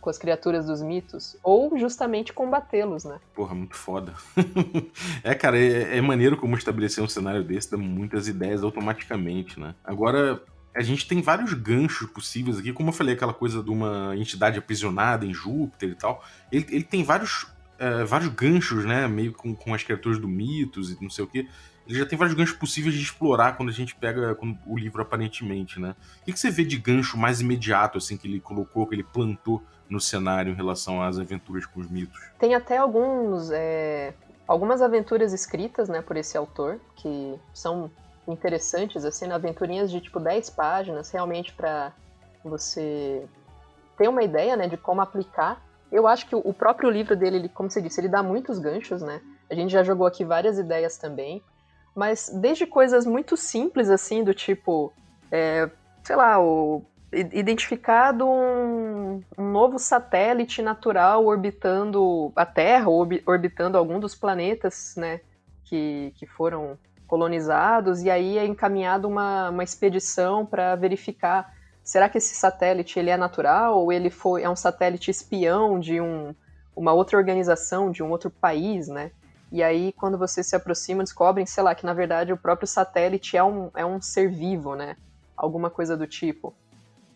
[0.00, 3.20] com as criaturas dos mitos, ou justamente combatê-los, né?
[3.34, 4.14] Porra, muito foda.
[5.22, 9.74] é, cara, é, é, maneiro como estabelecer um cenário desse, dá muitas ideias automaticamente, né?
[9.84, 10.42] Agora,
[10.74, 14.58] a gente tem vários ganchos possíveis aqui, como eu falei, aquela coisa de uma entidade
[14.58, 16.24] aprisionada em Júpiter e tal.
[16.50, 17.46] Ele, ele tem vários,
[17.78, 19.08] é, vários ganchos, né?
[19.08, 21.48] Meio com, com as criaturas do mitos e não sei o que.
[21.88, 25.80] Ele já tem vários ganchos possíveis de explorar quando a gente pega o livro aparentemente,
[25.80, 25.96] né?
[26.22, 29.02] O que, que você vê de gancho mais imediato, assim, que ele colocou, que ele
[29.02, 32.20] plantou no cenário em relação às aventuras com os mitos.
[32.38, 34.14] Tem até alguns é,
[34.46, 37.90] algumas aventuras escritas, né, por esse autor que são
[38.32, 41.92] interessantes assim, aventurinhas de tipo 10 páginas, realmente para
[42.44, 43.26] você
[43.96, 45.62] ter uma ideia, né, de como aplicar.
[45.92, 49.02] Eu acho que o próprio livro dele, ele, como você disse, ele dá muitos ganchos,
[49.02, 49.20] né?
[49.50, 51.42] A gente já jogou aqui várias ideias também,
[51.94, 54.92] mas desde coisas muito simples assim, do tipo,
[55.30, 55.68] é,
[56.04, 63.98] sei lá, o identificado um, um, novo satélite natural orbitando a Terra, ou orbitando algum
[63.98, 65.20] dos planetas né,
[65.64, 66.78] que, que foram
[67.10, 73.10] colonizados, e aí é encaminhado uma, uma expedição para verificar será que esse satélite ele
[73.10, 76.32] é natural ou ele foi, é um satélite espião de um,
[76.76, 79.10] uma outra organização, de um outro país, né?
[79.50, 83.36] E aí, quando você se aproxima, descobrem, sei lá, que na verdade o próprio satélite
[83.36, 84.96] é um, é um ser vivo, né?
[85.36, 86.54] Alguma coisa do tipo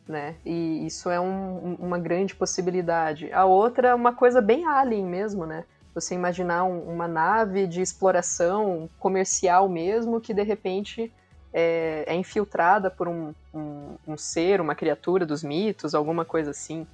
[0.07, 0.37] né?
[0.45, 3.33] E isso é um, uma grande possibilidade.
[3.33, 5.65] A outra é uma coisa bem alien mesmo, né?
[5.95, 11.13] Você imaginar um, uma nave de exploração comercial mesmo que de repente
[11.53, 16.85] é, é infiltrada por um, um, um, ser, uma criatura dos mitos, alguma coisa assim.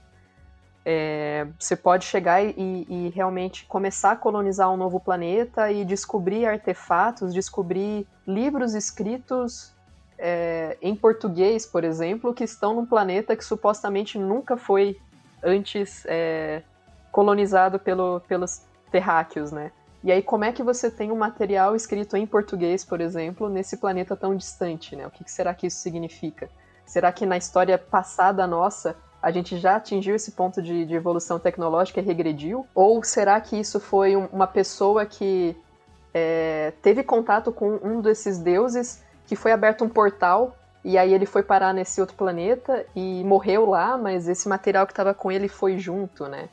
[0.84, 6.46] É, você pode chegar e, e realmente começar a colonizar um novo planeta e descobrir
[6.46, 9.72] artefatos, descobrir livros escritos
[10.18, 14.98] é, em português, por exemplo, que estão num planeta que supostamente nunca foi
[15.42, 16.62] antes é,
[17.10, 19.72] colonizado pelo, pelos terráqueos, né?
[20.02, 23.76] E aí, como é que você tem um material escrito em português, por exemplo, nesse
[23.76, 25.06] planeta tão distante, né?
[25.06, 26.48] O que, será que isso significa?
[26.86, 31.38] Será que na história passada nossa a gente já atingiu esse ponto de, de evolução
[31.38, 32.66] tecnológica e regrediu?
[32.74, 35.54] Ou será que isso foi um, uma pessoa que
[36.14, 41.26] é, teve contato com um desses deuses que foi aberto um portal e aí ele
[41.26, 45.46] foi parar nesse outro planeta e morreu lá, mas esse material que estava com ele
[45.46, 46.48] foi junto, né?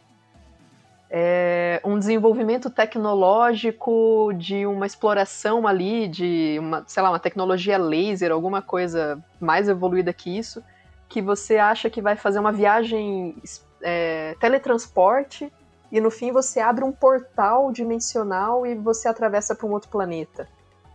[1.10, 8.32] É um desenvolvimento tecnológico de uma exploração ali de uma, sei lá, uma tecnologia laser,
[8.32, 10.62] alguma coisa mais evoluída que isso,
[11.08, 13.42] que você acha que vai fazer uma viagem
[13.82, 15.52] é, teletransporte
[15.92, 20.48] e no fim você abre um portal dimensional e você atravessa para um outro planeta,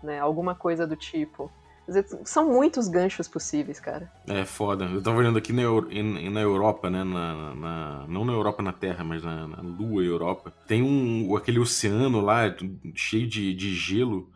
[0.02, 0.20] né?
[0.20, 1.50] Alguma coisa do tipo.
[2.24, 4.10] São muitos ganchos possíveis, cara.
[4.26, 4.84] É foda.
[4.84, 7.04] Eu tava olhando aqui na, na Europa, né?
[7.04, 10.52] Na, na, não na Europa na Terra, mas na, na Lua Europa.
[10.66, 12.54] Tem um aquele oceano lá
[12.94, 14.28] cheio de, de gelo.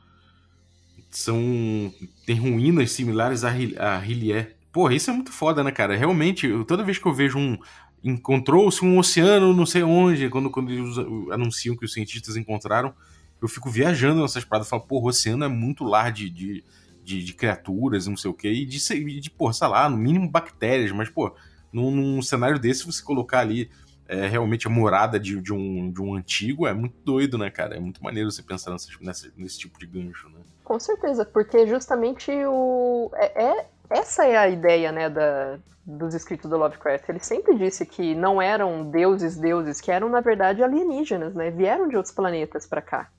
[1.10, 1.92] São.
[2.24, 4.56] Tem ruínas similares a, a Hillier.
[4.72, 5.96] Porra, isso é muito foda, né, cara?
[5.96, 7.58] Realmente, toda vez que eu vejo um.
[8.04, 10.96] Encontrou-se um oceano, não sei onde, quando, quando eles
[11.32, 12.94] anunciam que os cientistas encontraram,
[13.42, 14.68] eu fico viajando nessas paradas.
[14.68, 16.64] Falo, porra, o oceano é muito lar de, de
[17.06, 18.78] de, de criaturas, não sei o que, e de,
[19.20, 21.32] de, sei lá, no mínimo bactérias, mas, pô,
[21.72, 23.70] num, num cenário desse, você colocar ali
[24.08, 27.76] é, realmente a morada de, de, um, de um antigo é muito doido, né, cara?
[27.76, 30.40] É muito maneiro você pensar nessa, nesse tipo de gancho, né?
[30.64, 33.10] Com certeza, porque justamente o.
[33.14, 37.08] É, é, essa é a ideia, né, da, dos escritos do Lovecraft.
[37.08, 41.52] Ele sempre disse que não eram deuses, deuses, que eram, na verdade, alienígenas, né?
[41.52, 43.10] Vieram de outros planetas para cá.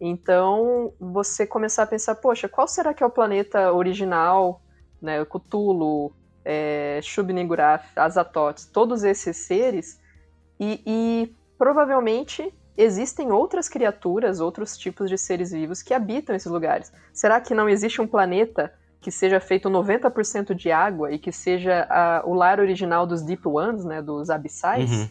[0.00, 4.62] Então, você começar a pensar, poxa, qual será que é o planeta original,
[5.02, 6.12] né, Cthulhu,
[6.44, 10.00] é, Shub-Niggurath, Azatoth, todos esses seres,
[10.58, 16.92] e, e provavelmente existem outras criaturas, outros tipos de seres vivos que habitam esses lugares.
[17.12, 21.86] Será que não existe um planeta que seja feito 90% de água e que seja
[21.90, 24.90] a, o lar original dos Deep Ones, né, dos abissais?
[24.90, 25.08] Uhum.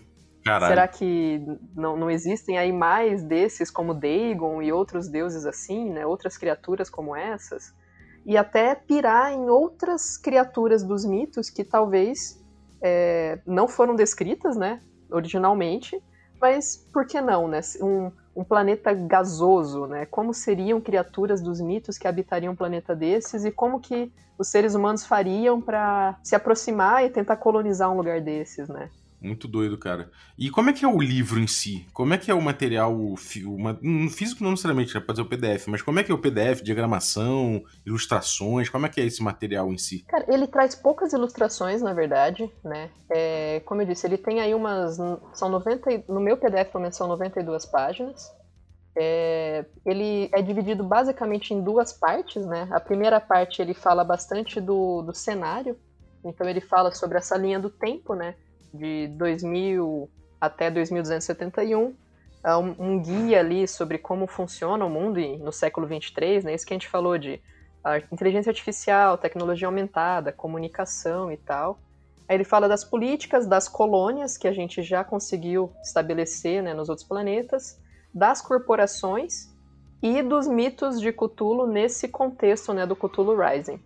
[0.67, 1.41] Será que
[1.75, 6.89] não, não existem aí mais desses como Dagon e outros deuses assim, né, outras criaturas
[6.89, 7.73] como essas?
[8.25, 12.43] E até pirar em outras criaturas dos mitos que talvez
[12.81, 16.01] é, não foram descritas, né, originalmente,
[16.39, 17.61] mas por que não, né?
[17.81, 20.05] Um, um planeta gasoso, né?
[20.05, 24.75] Como seriam criaturas dos mitos que habitariam um planeta desses e como que os seres
[24.75, 28.89] humanos fariam para se aproximar e tentar colonizar um lugar desses, né?
[29.19, 30.11] Muito doido, cara.
[30.37, 31.87] E como é que é o livro em si?
[31.91, 35.67] Como é que é o material um físico não necessariamente, né, pode ser o PDF,
[35.67, 39.71] mas como é que é o PDF, diagramação, ilustrações, como é que é esse material
[39.73, 40.05] em si?
[40.07, 42.91] Cara, ele traz poucas ilustrações, na verdade, né?
[43.09, 44.97] É, como eu disse, ele tem aí umas,
[45.33, 48.31] são 90, no meu PDF pelo menos são 92 páginas.
[48.99, 52.67] É, ele é dividido basicamente em duas partes, né?
[52.71, 55.77] A primeira parte ele fala bastante do, do cenário,
[56.23, 58.35] então ele fala sobre essa linha do tempo, né?
[58.77, 60.09] De 2000
[60.39, 61.93] até 2271,
[62.43, 66.53] é um, guia ali sobre como funciona o mundo no século 23, né?
[66.53, 67.41] Isso que a gente falou de
[68.11, 71.79] inteligência artificial, tecnologia aumentada, comunicação e tal.
[72.27, 76.89] Aí ele fala das políticas das colônias que a gente já conseguiu estabelecer né, nos
[76.89, 77.79] outros planetas,
[78.13, 79.49] das corporações
[80.01, 83.79] e dos mitos de Cthulhu nesse contexto né, do Cthulhu Rising.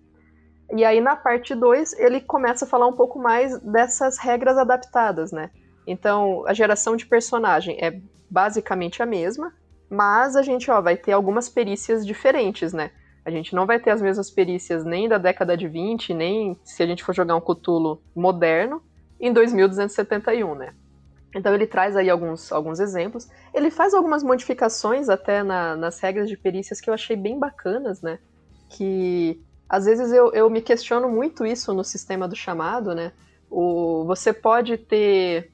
[0.73, 5.31] E aí na parte 2 ele começa a falar um pouco mais dessas regras adaptadas,
[5.31, 5.49] né?
[5.85, 7.99] Então a geração de personagem é
[8.29, 9.53] basicamente a mesma,
[9.89, 12.91] mas a gente ó, vai ter algumas perícias diferentes, né?
[13.25, 16.81] A gente não vai ter as mesmas perícias nem da década de 20, nem se
[16.81, 18.81] a gente for jogar um Cthulhu moderno
[19.19, 20.73] em 2271, né?
[21.35, 23.29] Então ele traz aí alguns, alguns exemplos.
[23.53, 28.01] Ele faz algumas modificações até na, nas regras de perícias que eu achei bem bacanas,
[28.01, 28.19] né?
[28.69, 29.41] Que
[29.71, 33.13] às vezes eu, eu me questiono muito isso no sistema do chamado, né?
[33.49, 35.49] O, você pode ter,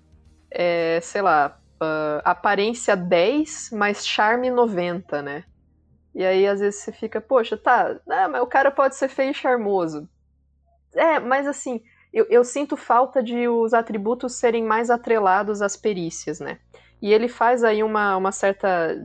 [0.49, 5.43] é, sei lá, uh, aparência 10, mas charme 90, né?
[6.15, 9.30] E aí às vezes você fica, poxa, tá, né, mas o cara pode ser feio
[9.30, 10.09] e charmoso.
[10.95, 16.39] É, mas assim, eu, eu sinto falta de os atributos serem mais atrelados às perícias,
[16.39, 16.57] né?
[16.99, 18.97] E ele faz aí uma, uma certa.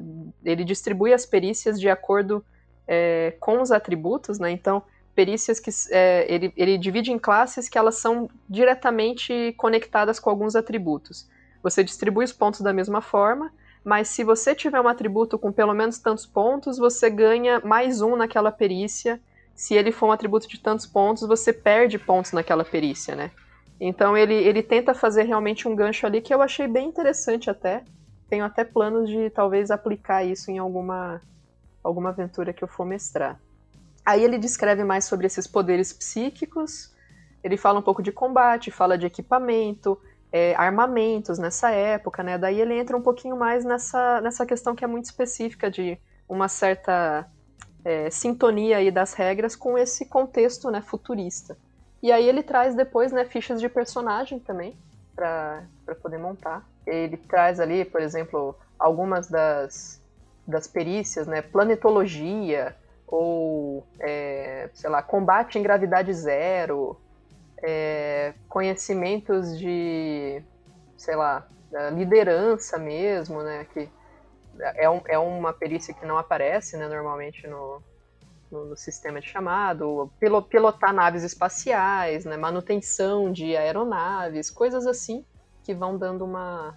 [0.43, 2.43] Ele distribui as perícias de acordo
[2.89, 4.51] é, com os atributos, né?
[4.51, 4.83] Então,
[5.15, 10.57] perícias que é, ele, ele divide em classes que elas são diretamente conectadas com alguns
[10.57, 11.29] atributos.
[11.63, 13.53] Você distribui os pontos da mesma forma,
[13.85, 18.17] mas se você tiver um atributo com pelo menos tantos pontos, você ganha mais um
[18.17, 19.21] naquela perícia.
[19.55, 23.31] Se ele for um atributo de tantos pontos, você perde pontos naquela perícia, né?
[23.81, 27.85] Então ele, ele tenta fazer realmente um gancho ali que eu achei bem interessante até.
[28.29, 31.21] Tenho até planos de talvez aplicar isso em alguma,
[31.83, 33.39] alguma aventura que eu for mestrar.
[34.05, 36.93] Aí ele descreve mais sobre esses poderes psíquicos,
[37.43, 40.01] ele fala um pouco de combate, fala de equipamento,
[40.31, 42.39] é, armamentos nessa época, né?
[42.39, 45.99] Daí ele entra um pouquinho mais nessa, nessa questão que é muito específica de
[46.29, 47.29] uma certa
[47.85, 51.57] é, sintonia aí das regras com esse contexto né, futurista.
[52.03, 54.77] E aí ele traz depois né, fichas de personagem também
[55.15, 55.63] para
[56.01, 56.67] poder montar.
[56.87, 60.01] Ele traz ali, por exemplo, algumas das,
[60.47, 61.43] das perícias, né?
[61.43, 62.75] Planetologia,
[63.13, 66.99] ou, é, sei lá, combate em gravidade zero,
[67.63, 70.43] é, conhecimentos de,
[70.97, 71.47] sei lá,
[71.95, 73.89] liderança mesmo, né, que
[74.77, 77.83] é, um, é uma perícia que não aparece, né, normalmente no,
[78.51, 80.11] no, no sistema de chamado,
[80.49, 85.23] pilotar naves espaciais, né, manutenção de aeronaves, coisas assim
[85.63, 86.75] que vão dando uma,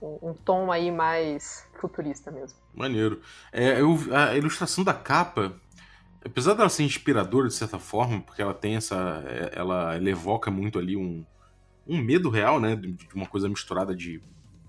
[0.00, 2.63] um, um tom aí mais futurista mesmo.
[2.74, 3.20] Maneiro.
[3.52, 5.54] É, eu, a ilustração da capa,
[6.24, 9.22] apesar dela ser inspiradora de certa forma, porque ela tem essa.
[9.26, 11.24] É, ela, ela evoca muito ali um,
[11.86, 12.74] um medo real, né?
[12.74, 14.20] De, de uma coisa misturada de,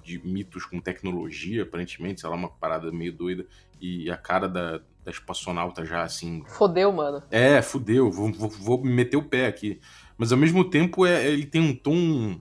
[0.04, 3.46] de mitos com tecnologia, aparentemente, sei lá, uma parada meio doida.
[3.82, 6.44] E a cara da, da espaçonauta já assim.
[6.48, 7.24] Fodeu, mano.
[7.32, 9.80] É, fodeu, vou, vou, vou meter o pé aqui.
[10.18, 12.40] Mas ao mesmo tempo é, ele tem um tom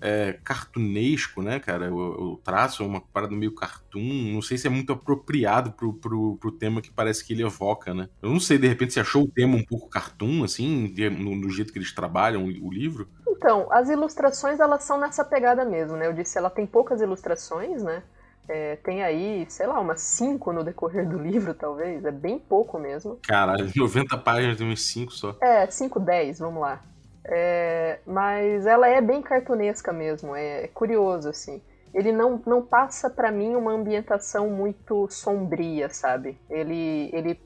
[0.00, 1.92] é, cartunesco, né, cara?
[1.92, 4.32] O, o, traço é uma parada meio cartoon.
[4.32, 7.94] Não sei se é muito apropriado pro, pro, pro tema que parece que ele evoca,
[7.94, 8.08] né?
[8.22, 11.50] Eu não sei, de repente, se achou o tema um pouco cartoon, assim, no, no
[11.50, 13.08] jeito que eles trabalham o, o livro.
[13.28, 16.06] Então, as ilustrações, elas são nessa pegada mesmo, né?
[16.06, 18.02] Eu disse, ela tem poucas ilustrações, né?
[18.48, 22.04] É, tem aí, sei lá, umas 5 no decorrer do livro, talvez.
[22.04, 23.18] É bem pouco mesmo.
[23.26, 25.36] Caralho, 90 páginas tem uns 5 só.
[25.40, 26.80] É, 5, 10, vamos lá.
[27.28, 31.60] É, mas ela é bem cartunesca mesmo, é, é curioso, assim.
[31.92, 36.38] Ele não, não passa para mim uma ambientação muito sombria, sabe?
[36.48, 37.40] Ele, ele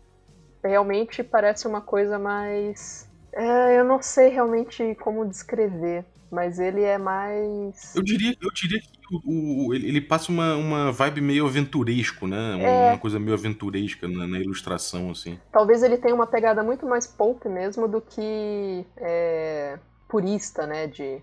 [0.62, 3.08] realmente parece uma coisa mais.
[3.32, 7.94] É, eu não sei realmente como descrever, mas ele é mais.
[7.94, 12.54] Eu diria, eu diria que o, o ele passa uma, uma vibe meio aventuresco, né?
[12.54, 12.90] Uma, é...
[12.90, 15.38] uma coisa meio aventuresca na, na, ilustração, assim.
[15.52, 20.86] Talvez ele tenha uma pegada muito mais pulp mesmo do que é, purista, né?
[20.86, 21.20] De,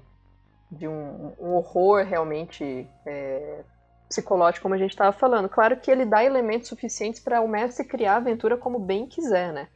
[0.71, 3.63] de um, um horror realmente é,
[4.09, 5.47] psicológico, como a gente estava falando.
[5.49, 9.53] Claro que ele dá elementos suficientes para o mestre criar a aventura como bem quiser,
[9.53, 9.67] né?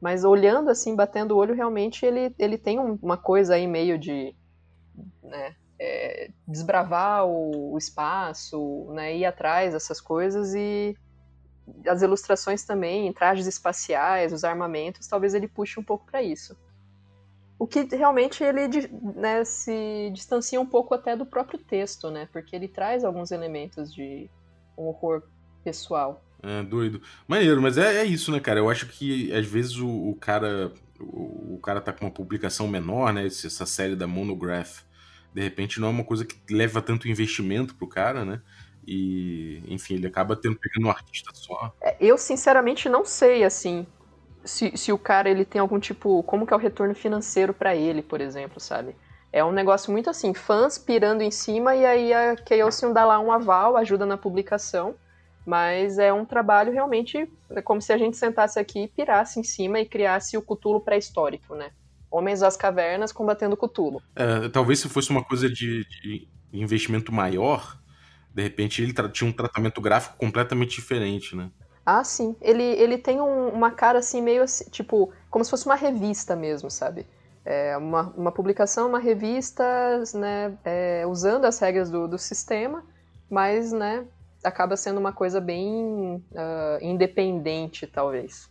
[0.00, 3.98] Mas olhando assim, batendo o olho, realmente ele, ele tem um, uma coisa aí meio
[3.98, 4.34] de
[5.22, 10.96] né, é, desbravar o, o, espaço, né, ir atrás dessas coisas e
[11.86, 16.56] as ilustrações também, trajes espaciais, os armamentos, talvez ele puxe um pouco para isso.
[17.58, 18.68] O que realmente ele
[19.16, 22.28] né, se distancia um pouco até do próprio texto, né?
[22.32, 24.30] Porque ele traz alguns elementos de
[24.76, 25.22] um horror
[25.64, 26.24] pessoal.
[26.40, 27.02] É, doido.
[27.26, 28.60] Maneiro, mas é, é isso, né, cara?
[28.60, 32.68] Eu acho que às vezes o, o cara o, o, cara tá com uma publicação
[32.68, 33.26] menor, né?
[33.26, 34.82] Essa série da Monograph,
[35.38, 38.42] de repente não é uma coisa que leva tanto investimento pro cara, né?
[38.84, 41.72] E, enfim, ele acaba tendo pegando um artista só.
[41.80, 43.86] É, eu, sinceramente, não sei, assim,
[44.44, 46.24] se, se o cara ele tem algum tipo.
[46.24, 48.96] Como que é o retorno financeiro para ele, por exemplo, sabe?
[49.32, 53.20] É um negócio muito assim, fãs pirando em cima e aí a Chaosium dá lá
[53.20, 54.96] um aval, ajuda na publicação.
[55.46, 59.44] Mas é um trabalho realmente é como se a gente sentasse aqui e pirasse em
[59.44, 61.70] cima e criasse o Cthulhu pré-histórico, né?
[62.10, 64.02] Homens das cavernas combatendo Cthulhu.
[64.16, 67.78] É, talvez se fosse uma coisa de, de investimento maior,
[68.34, 71.50] de repente ele tinha um tratamento gráfico completamente diferente, né?
[71.84, 72.36] Ah, sim.
[72.40, 76.36] Ele, ele tem um, uma cara assim, meio assim, tipo, como se fosse uma revista
[76.36, 77.06] mesmo, sabe?
[77.44, 79.64] É uma, uma publicação, uma revista,
[80.14, 82.84] né, é, usando as regras do, do sistema,
[83.30, 84.04] mas, né,
[84.44, 88.50] acaba sendo uma coisa bem uh, independente, talvez.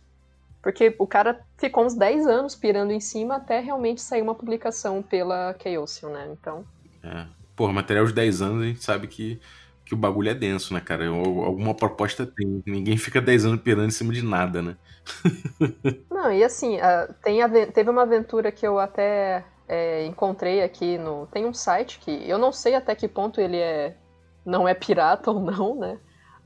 [0.62, 5.02] Porque o cara ficou uns 10 anos pirando em cima até realmente sair uma publicação
[5.02, 6.28] pela Chaosium, né?
[6.32, 6.64] Então.
[7.02, 7.26] É.
[7.54, 9.40] Porra, material de 10 anos a gente sabe que
[9.88, 11.08] que o bagulho é denso, né, cara?
[11.08, 12.62] Alguma proposta tem.
[12.66, 14.76] Ninguém fica 10 anos pirando em cima de nada, né?
[16.10, 16.76] Não, e assim,
[17.24, 17.38] tem
[17.72, 21.26] teve uma aventura que eu até é, encontrei aqui no.
[21.28, 23.96] Tem um site que eu não sei até que ponto ele é.
[24.44, 25.98] não é pirata ou não, né?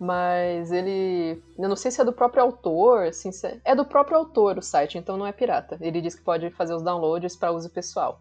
[0.02, 1.40] Mas ele.
[1.56, 4.62] Eu não sei se é do próprio autor, assim, é, é do próprio autor o
[4.62, 5.78] site, então não é pirata.
[5.80, 8.20] Ele diz que pode fazer os downloads para uso pessoal.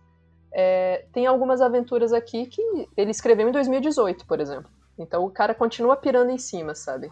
[0.53, 2.61] É, tem algumas aventuras aqui que
[2.95, 4.69] ele escreveu em 2018, por exemplo.
[4.95, 7.11] Então o cara continua pirando em cima, sabe?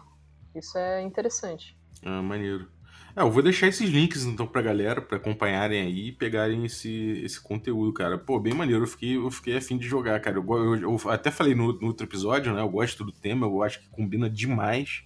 [0.54, 1.76] Isso é interessante.
[2.04, 2.68] Ah, maneiro.
[3.16, 7.20] É, eu vou deixar esses links então pra galera, pra acompanharem aí e pegarem esse,
[7.24, 8.18] esse conteúdo, cara.
[8.18, 10.36] Pô, bem maneiro, eu fiquei, eu fiquei afim de jogar, cara.
[10.36, 12.60] Eu, eu, eu até falei no, no, outro episódio, né?
[12.60, 15.02] Eu gosto do tema, eu acho que combina demais.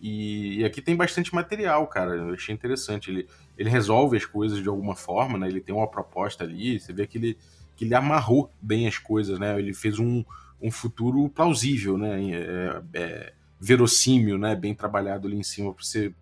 [0.00, 2.14] E, e, aqui tem bastante material, cara.
[2.14, 3.10] Eu achei interessante.
[3.10, 3.26] Ele,
[3.56, 5.48] ele resolve as coisas de alguma forma, né?
[5.48, 7.38] Ele tem uma proposta ali, você vê que ele,
[7.76, 9.58] que ele amarrou bem as coisas, né?
[9.58, 10.24] Ele fez um
[10.60, 12.20] um futuro plausível, né?
[12.32, 14.54] É, é, verossímil, né?
[14.54, 16.12] Bem trabalhado ali em cima para você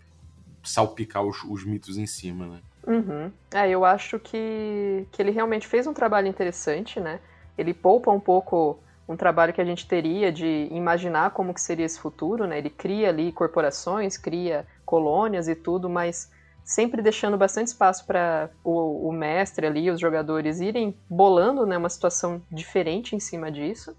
[0.69, 2.61] salpicar os, os, mitos em cima, né?
[2.87, 3.33] Uhum.
[3.53, 7.21] É, eu acho que, que ele realmente fez um trabalho interessante, né?
[7.57, 11.87] Ele poupa um pouco um trabalho que a gente teria de imaginar como que seria
[11.87, 12.59] esse futuro, né?
[12.59, 16.31] Ele cria ali corporações, cria colônias e tudo, mas
[16.65, 21.89] sempre deixando bastante espaço para o, o, mestre ali, os jogadores irem bolando né, uma
[21.89, 23.97] situação diferente em cima disso.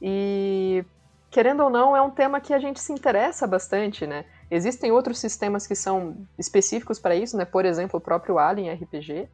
[0.00, 0.84] E,
[1.28, 4.24] querendo ou não, é um tema que a gente se interessa bastante, né?
[4.50, 7.44] Existem outros sistemas que são específicos para isso, né?
[7.44, 9.28] Por exemplo, o próprio Alien RPG.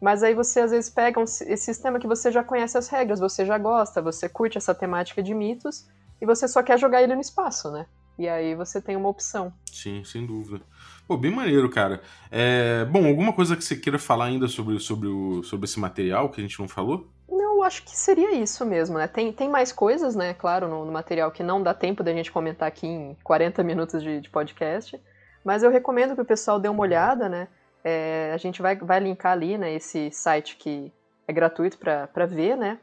[0.00, 3.20] Mas aí você às vezes pega um, esse sistema que você já conhece as regras,
[3.20, 5.86] você já gosta, você curte essa temática de mitos
[6.20, 7.86] e você só quer jogar ele no espaço, né?
[8.18, 9.52] E aí você tem uma opção.
[9.70, 10.64] Sim, sem dúvida.
[11.06, 12.00] Pô, bem maneiro, cara.
[12.30, 16.30] É, bom, alguma coisa que você queira falar ainda sobre, sobre, o, sobre esse material
[16.30, 17.08] que a gente não falou?
[17.28, 19.06] Eu acho que seria isso mesmo, né?
[19.06, 22.32] Tem, tem mais coisas, né, claro, no, no material que não dá tempo da gente
[22.32, 25.00] comentar aqui em 40 minutos de, de podcast,
[25.44, 27.48] mas eu recomendo que o pessoal dê uma olhada, né?
[27.84, 30.92] É, a gente vai, vai linkar ali, né, esse site que
[31.28, 32.78] é gratuito para ver, né?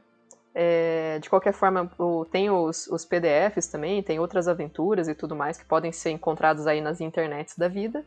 [0.55, 5.35] É, de qualquer forma, o, tem os, os PDFs também, tem outras aventuras e tudo
[5.35, 8.05] mais que podem ser encontrados aí nas internets da vida.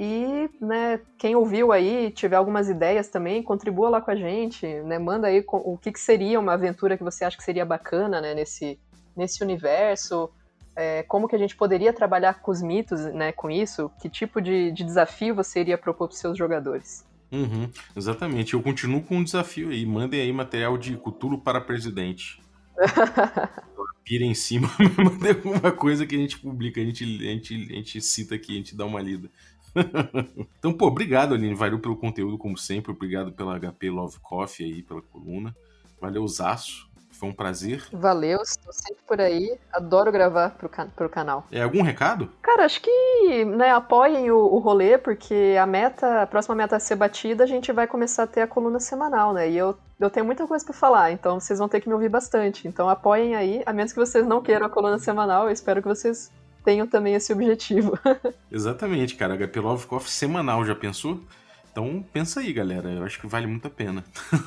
[0.00, 4.96] E, né, quem ouviu aí, tiver algumas ideias também, contribua lá com a gente, né,
[4.96, 8.32] manda aí o que, que seria uma aventura que você acha que seria bacana, né,
[8.32, 8.78] nesse,
[9.16, 10.30] nesse universo,
[10.76, 14.40] é, como que a gente poderia trabalhar com os mitos, né, com isso, que tipo
[14.40, 17.04] de, de desafio você iria propor para os seus jogadores.
[17.32, 22.40] Uhum, exatamente, eu continuo com um desafio aí, mandem aí material de Cthulhu para presidente.
[24.04, 27.74] Pira em cima, mandem alguma coisa que a gente publica, a gente, a, gente, a
[27.74, 29.28] gente cita aqui, a gente dá uma lida.
[30.58, 31.54] então, pô, obrigado, Aline.
[31.54, 32.92] Valeu pelo conteúdo, como sempre.
[32.92, 35.54] Obrigado pela HP Love Coffee aí, pela coluna.
[36.00, 36.88] Valeu, Zaço.
[37.18, 37.82] Foi um prazer.
[37.92, 39.58] Valeu, estou sempre por aí.
[39.72, 41.44] Adoro gravar pro, can pro canal.
[41.50, 42.30] É algum recado?
[42.40, 46.80] Cara, acho que né, apoiem o, o rolê, porque a meta, a próxima meta a
[46.80, 49.50] ser batida, a gente vai começar a ter a coluna semanal, né?
[49.50, 52.08] E eu, eu tenho muita coisa para falar, então vocês vão ter que me ouvir
[52.08, 52.68] bastante.
[52.68, 55.88] Então apoiem aí, a menos que vocês não queiram a coluna semanal, eu espero que
[55.88, 56.30] vocês
[56.64, 57.98] tenham também esse objetivo.
[58.50, 59.36] Exatamente, cara.
[59.36, 61.20] HP Coffee semanal, já pensou?
[61.70, 62.90] Então pensa aí, galera.
[62.90, 64.04] Eu acho que vale muito a pena.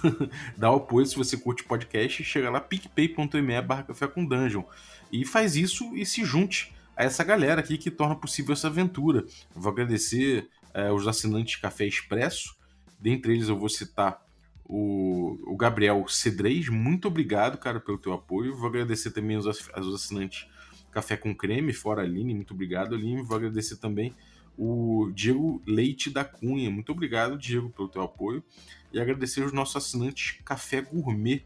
[0.58, 4.64] Dá o apoio se você curte podcast, chega lá picpay.me barra café com dungeon.
[5.12, 9.26] E faz isso e se junte a essa galera aqui que torna possível essa aventura.
[9.56, 12.56] Eu vou agradecer é, os assinantes Café Expresso.
[13.00, 14.22] Dentre eles eu vou citar
[14.66, 16.70] o, o Gabriel Cedrez.
[16.70, 18.56] Muito obrigado, cara, pelo teu apoio.
[18.56, 20.48] Vou agradecer também os, os assinantes
[20.92, 22.34] Café com Creme, fora Aline.
[22.34, 23.22] Muito obrigado, Aline.
[23.22, 24.14] Vou agradecer também
[24.58, 26.70] o Diego Leite da Cunha.
[26.70, 28.44] Muito obrigado, Diego, pelo teu apoio.
[28.92, 31.44] E agradecer os nossos assinantes Café Gourmet.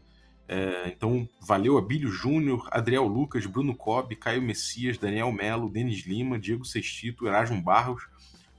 [0.48, 6.38] É, então, valeu Abílio Júnior, Adriel Lucas, Bruno Cobb, Caio Messias, Daniel Melo, Denis Lima,
[6.38, 8.06] Diego Sextito, Erasmo Barros,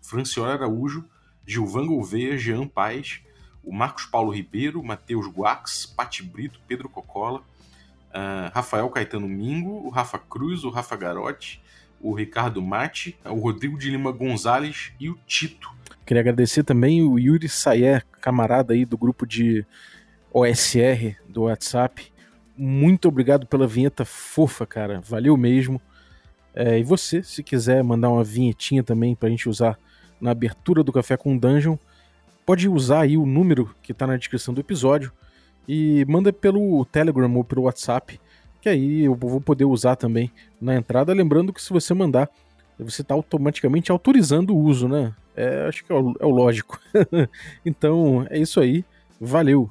[0.01, 1.05] Francioli Araújo,
[1.45, 3.21] Gilvan Gouveia, Jean Paz,
[3.63, 7.43] o Marcos Paulo Ribeiro, Matheus Guax, Pati Brito, Pedro Cocola,
[8.13, 11.61] uh, Rafael Caetano Mingo, o Rafa Cruz, o Rafa Garotti,
[11.99, 15.69] o Ricardo Mate, o Rodrigo de Lima Gonzalez e o Tito.
[16.05, 19.65] Queria agradecer também o Yuri Sayer, camarada aí do grupo de
[20.31, 22.11] OSR do WhatsApp.
[22.55, 25.01] Muito obrigado pela vinheta fofa, cara.
[25.01, 25.81] Valeu mesmo.
[26.53, 29.77] É, e você, se quiser mandar uma vinhetinha também pra gente usar
[30.19, 31.77] na abertura do Café com Dungeon,
[32.45, 35.11] pode usar aí o número que tá na descrição do episódio
[35.67, 38.19] e manda pelo Telegram ou pelo WhatsApp
[38.67, 41.13] que aí eu vou poder usar também na entrada.
[41.13, 42.29] Lembrando que se você mandar,
[42.77, 45.13] você está automaticamente autorizando o uso, né?
[45.35, 46.79] É, acho que é o, é o lógico.
[47.65, 48.83] então é isso aí.
[49.21, 49.69] Valeu!